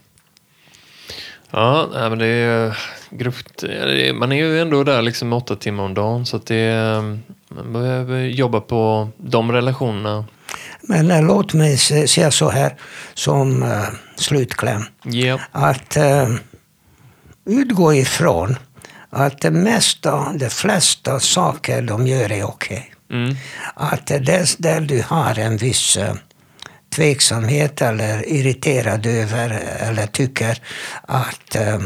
Ja, 1.50 1.88
men 1.92 2.18
det 2.18 2.26
är 2.26 2.78
grupp, 3.10 3.36
man 4.14 4.32
är 4.32 4.36
ju 4.36 4.60
ändå 4.60 4.84
där 4.84 5.02
liksom 5.02 5.32
åtta 5.32 5.56
timmar 5.56 5.84
om 5.84 5.94
dagen 5.94 6.26
så 6.26 6.36
att 6.36 6.46
det 6.46 6.56
är, 6.56 7.00
man 7.48 7.72
behöver 7.72 8.20
jobba 8.20 8.60
på 8.60 9.08
de 9.16 9.52
relationerna. 9.52 10.24
Men 10.80 11.10
eh, 11.10 11.22
låt 11.26 11.54
mig 11.54 11.76
säga 11.78 12.30
så 12.30 12.50
här 12.50 12.76
som 13.14 13.62
eh, 13.62 13.88
slutkläm. 14.16 14.82
Ja, 15.04 15.40
Att 15.52 15.96
eh, 15.96 16.28
utgå 17.44 17.94
ifrån 17.94 18.56
att 19.11 19.40
det 19.40 19.51
mesta, 19.51 20.33
de 20.33 20.51
flesta 20.51 21.20
saker 21.20 21.83
de 21.83 22.07
gör 22.07 22.33
är 22.33 22.44
okej. 22.44 22.94
mm, 23.11 23.37
Att 23.75 24.07
det 24.07 24.59
där 24.59 24.81
du 24.81 25.03
har 25.07 25.38
en 25.38 25.57
viss 25.57 25.96
eh, 25.96 26.14
tveksamhet 26.94 27.83
eller 27.83 28.29
irriterad 28.29 29.07
över 29.07 29.51
eller 29.81 30.07
tycker 30.07 30.59
att, 31.03 31.57
eh, 31.57 31.79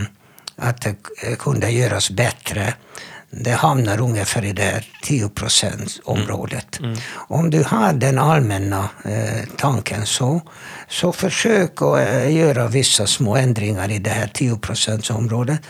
att 0.57 0.81
det 0.81 0.97
kunde 1.39 1.71
göras 1.71 2.11
bättre. 2.11 2.75
Det 3.37 3.53
hamnar 3.53 4.01
ungefär 4.01 4.45
i 4.45 4.53
det 4.53 4.63
här 4.63 4.87
10% 5.05 6.01
området. 6.05 6.81
Om 7.15 7.51
du 7.51 7.63
har 7.63 7.93
den 7.93 8.19
allmänna 8.19 8.89
eh, 9.05 9.49
tanken 9.57 10.07
så, 10.07 10.43
så 10.89 11.13
försök 11.13 11.83
att 11.83 11.99
eh, 11.99 12.37
göra 12.37 12.69
vissa 12.69 13.07
små 13.07 13.37
ändringar 13.37 13.91
i 13.91 13.99
det 13.99 14.11
här 14.11 14.27
10% 14.27 15.13
området. 15.13 15.61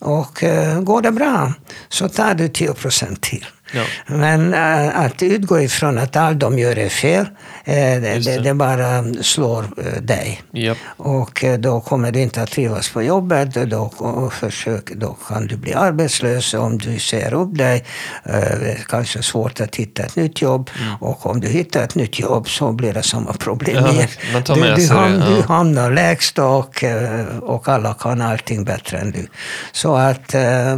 Och 0.00 0.44
eh, 0.44 0.80
går 0.80 1.02
det 1.02 1.12
bra 1.12 1.52
så 1.88 2.08
tar 2.08 2.34
du 2.34 2.48
10% 2.48 3.16
till. 3.20 3.46
Ja. 3.72 3.82
Men 4.06 4.54
äh, 4.54 5.00
att 5.04 5.22
utgå 5.22 5.60
ifrån 5.60 5.98
att 5.98 6.16
allt 6.16 6.40
de 6.40 6.58
gör 6.58 6.78
är 6.78 6.88
fel, 6.88 7.26
eh, 7.64 7.74
det, 7.74 8.40
det. 8.44 8.54
bara 8.54 9.04
slår 9.22 9.64
eh, 9.78 10.02
dig. 10.02 10.42
ja, 10.50 10.74
Och 10.96 11.44
eh, 11.44 11.58
då 11.58 11.80
kommer 11.80 12.12
du 12.12 12.20
inte 12.20 12.42
att 12.42 12.50
trivas 12.50 12.88
på 12.90 13.02
jobbet. 13.02 13.56
och 13.56 13.68
Då, 13.68 14.30
försök, 14.32 14.90
då 14.94 15.16
kan 15.28 15.46
du 15.46 15.56
bli 15.56 15.74
arbetslös 15.74 16.54
om 16.54 16.78
du 16.78 16.98
ser 16.98 17.34
upp 17.34 17.58
dig. 17.58 17.84
Eh, 18.24 18.32
Det 18.32 18.70
är 18.72 18.84
kanske 18.88 19.22
svårt 19.22 19.60
att 19.60 19.76
hitta 19.76 20.02
ett 20.02 20.16
nytt 20.16 20.42
jobb. 20.42 20.70
Och 21.00 21.26
om 21.26 21.40
du 21.40 21.48
hittar 21.48 21.84
ett 21.84 21.94
nytt 21.94 22.18
jobb 22.20 22.48
så 22.48 22.72
blir 22.72 22.92
det 22.92 23.02
samma 23.02 23.32
problem 23.32 23.76
Mm. 23.84 23.96
Ja, 23.96 24.02
igen. 24.32 24.42
tar 24.44 24.54
du, 24.54 24.74
du, 24.74 24.88
ham, 24.88 25.20
ja. 25.20 25.26
du 25.36 25.42
hamnar 25.42 25.90
lägst 25.90 26.38
och, 26.38 26.84
eh, 26.84 27.26
och 27.38 27.68
alla 27.68 27.94
kan 27.94 28.20
allting 28.20 28.64
bättre 28.64 28.98
än 28.98 29.10
du. 29.10 29.26
Så 29.72 29.94
att 29.96 30.34
eh, 30.34 30.76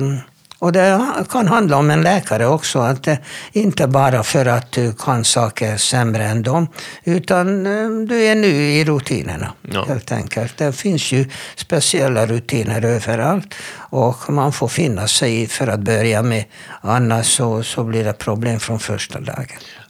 och 0.64 0.72
det 0.72 1.00
kan 1.30 1.48
handla 1.48 1.76
om 1.76 1.90
en 1.90 2.02
läkare 2.02 2.46
också, 2.46 2.78
att 2.78 3.02
det 3.02 3.18
inte 3.52 3.86
bara 3.86 4.22
för 4.22 4.46
att 4.46 4.72
du 4.72 4.92
kan 4.92 5.24
saker 5.24 5.76
sämre 5.76 6.24
än 6.24 6.42
dem, 6.42 6.68
utan 7.04 7.66
eh, 7.66 8.06
du 8.08 8.24
är 8.24 8.34
ny 8.34 8.80
i 8.80 8.84
rutinerna 8.84 9.52
Ja. 9.62 9.84
helt 9.84 10.12
enkelt. 10.12 10.56
Det 10.56 10.72
finns 10.72 11.12
ju 11.12 11.30
speciella 11.56 12.26
rutiner 12.26 12.84
överallt 12.84 13.54
och 13.78 14.32
man 14.32 14.52
får 14.52 14.68
finna 14.68 15.08
sig 15.08 15.42
i 15.42 15.46
för 15.46 15.66
att 15.66 15.80
börja 15.80 16.22
med, 16.22 16.44
annars 16.80 17.26
så, 17.36 17.62
så 17.62 17.84
blir 17.84 18.04
det 18.04 18.12
problem 18.12 18.60
från 18.60 18.78
första 18.78 19.20
dagen. 19.20 19.46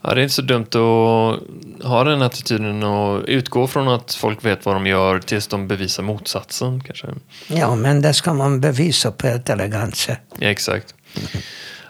Ja, 0.07 0.13
det 0.13 0.21
är 0.21 0.23
inte 0.23 0.35
så 0.35 0.41
dumt 0.41 0.65
att 0.65 1.87
ha 1.87 2.03
den 2.03 2.21
attityden 2.21 2.83
och 2.83 3.23
utgå 3.27 3.67
från 3.67 3.87
att 3.87 4.13
folk 4.13 4.45
vet 4.45 4.65
vad 4.65 4.75
de 4.75 4.87
gör 4.87 5.19
tills 5.19 5.47
de 5.47 5.67
bevisar 5.67 6.03
motsatsen 6.03 6.83
kanske. 6.83 7.07
Ja, 7.47 7.75
men 7.75 8.01
det 8.01 8.13
ska 8.13 8.33
man 8.33 8.61
bevisa 8.61 9.11
på 9.11 9.27
ett 9.27 9.49
elegant 9.49 9.95
sätt. 9.95 10.21
Ja, 10.39 10.47
exakt. 10.47 10.95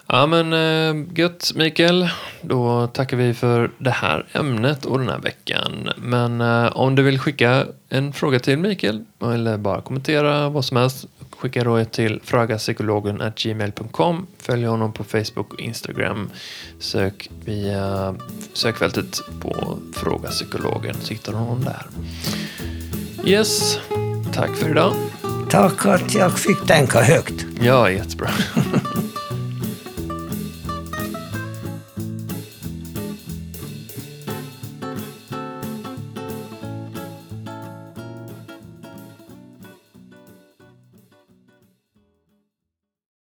Ja, 0.08 0.26
men 0.26 0.52
eh, 0.52 1.06
gött 1.14 1.52
Mikael. 1.54 2.08
Då 2.40 2.86
tackar 2.86 3.16
vi 3.16 3.34
för 3.34 3.70
det 3.78 3.90
här 3.90 4.26
ämnet 4.32 4.84
och 4.84 4.98
den 4.98 5.08
här 5.08 5.18
veckan. 5.18 5.90
Men 5.96 6.40
eh, 6.40 6.76
om 6.76 6.94
du 6.94 7.02
vill 7.02 7.18
skicka 7.18 7.66
en 7.88 8.12
fråga 8.12 8.38
till 8.38 8.58
Mikael 8.58 9.04
eller 9.22 9.56
bara 9.58 9.80
kommentera 9.80 10.48
vad 10.48 10.64
som 10.64 10.76
helst, 10.76 11.06
skicka 11.38 11.80
ett 11.80 11.92
till 11.92 12.20
fragapsykologen.gmail.com. 12.24 14.26
Följ 14.38 14.64
honom 14.64 14.92
på 14.92 15.04
Facebook 15.04 15.52
och 15.52 15.60
Instagram. 15.60 16.30
Sök 16.78 17.30
via 17.44 18.16
sökfältet 18.52 19.20
på 19.40 19.78
Fråga 19.94 20.28
Psykologen 20.28 20.94
så 21.00 21.12
hittar 21.12 21.32
du 21.32 21.38
honom 21.38 21.64
där. 21.64 21.86
Yes, 23.24 23.78
tack 24.32 24.56
för 24.56 24.70
idag. 24.70 24.94
Tack 25.50 25.86
att 25.86 26.14
jag 26.14 26.38
fick 26.38 26.66
tänka 26.66 27.02
högt. 27.02 27.46
Ja, 27.60 27.90
jättebra. 27.90 28.30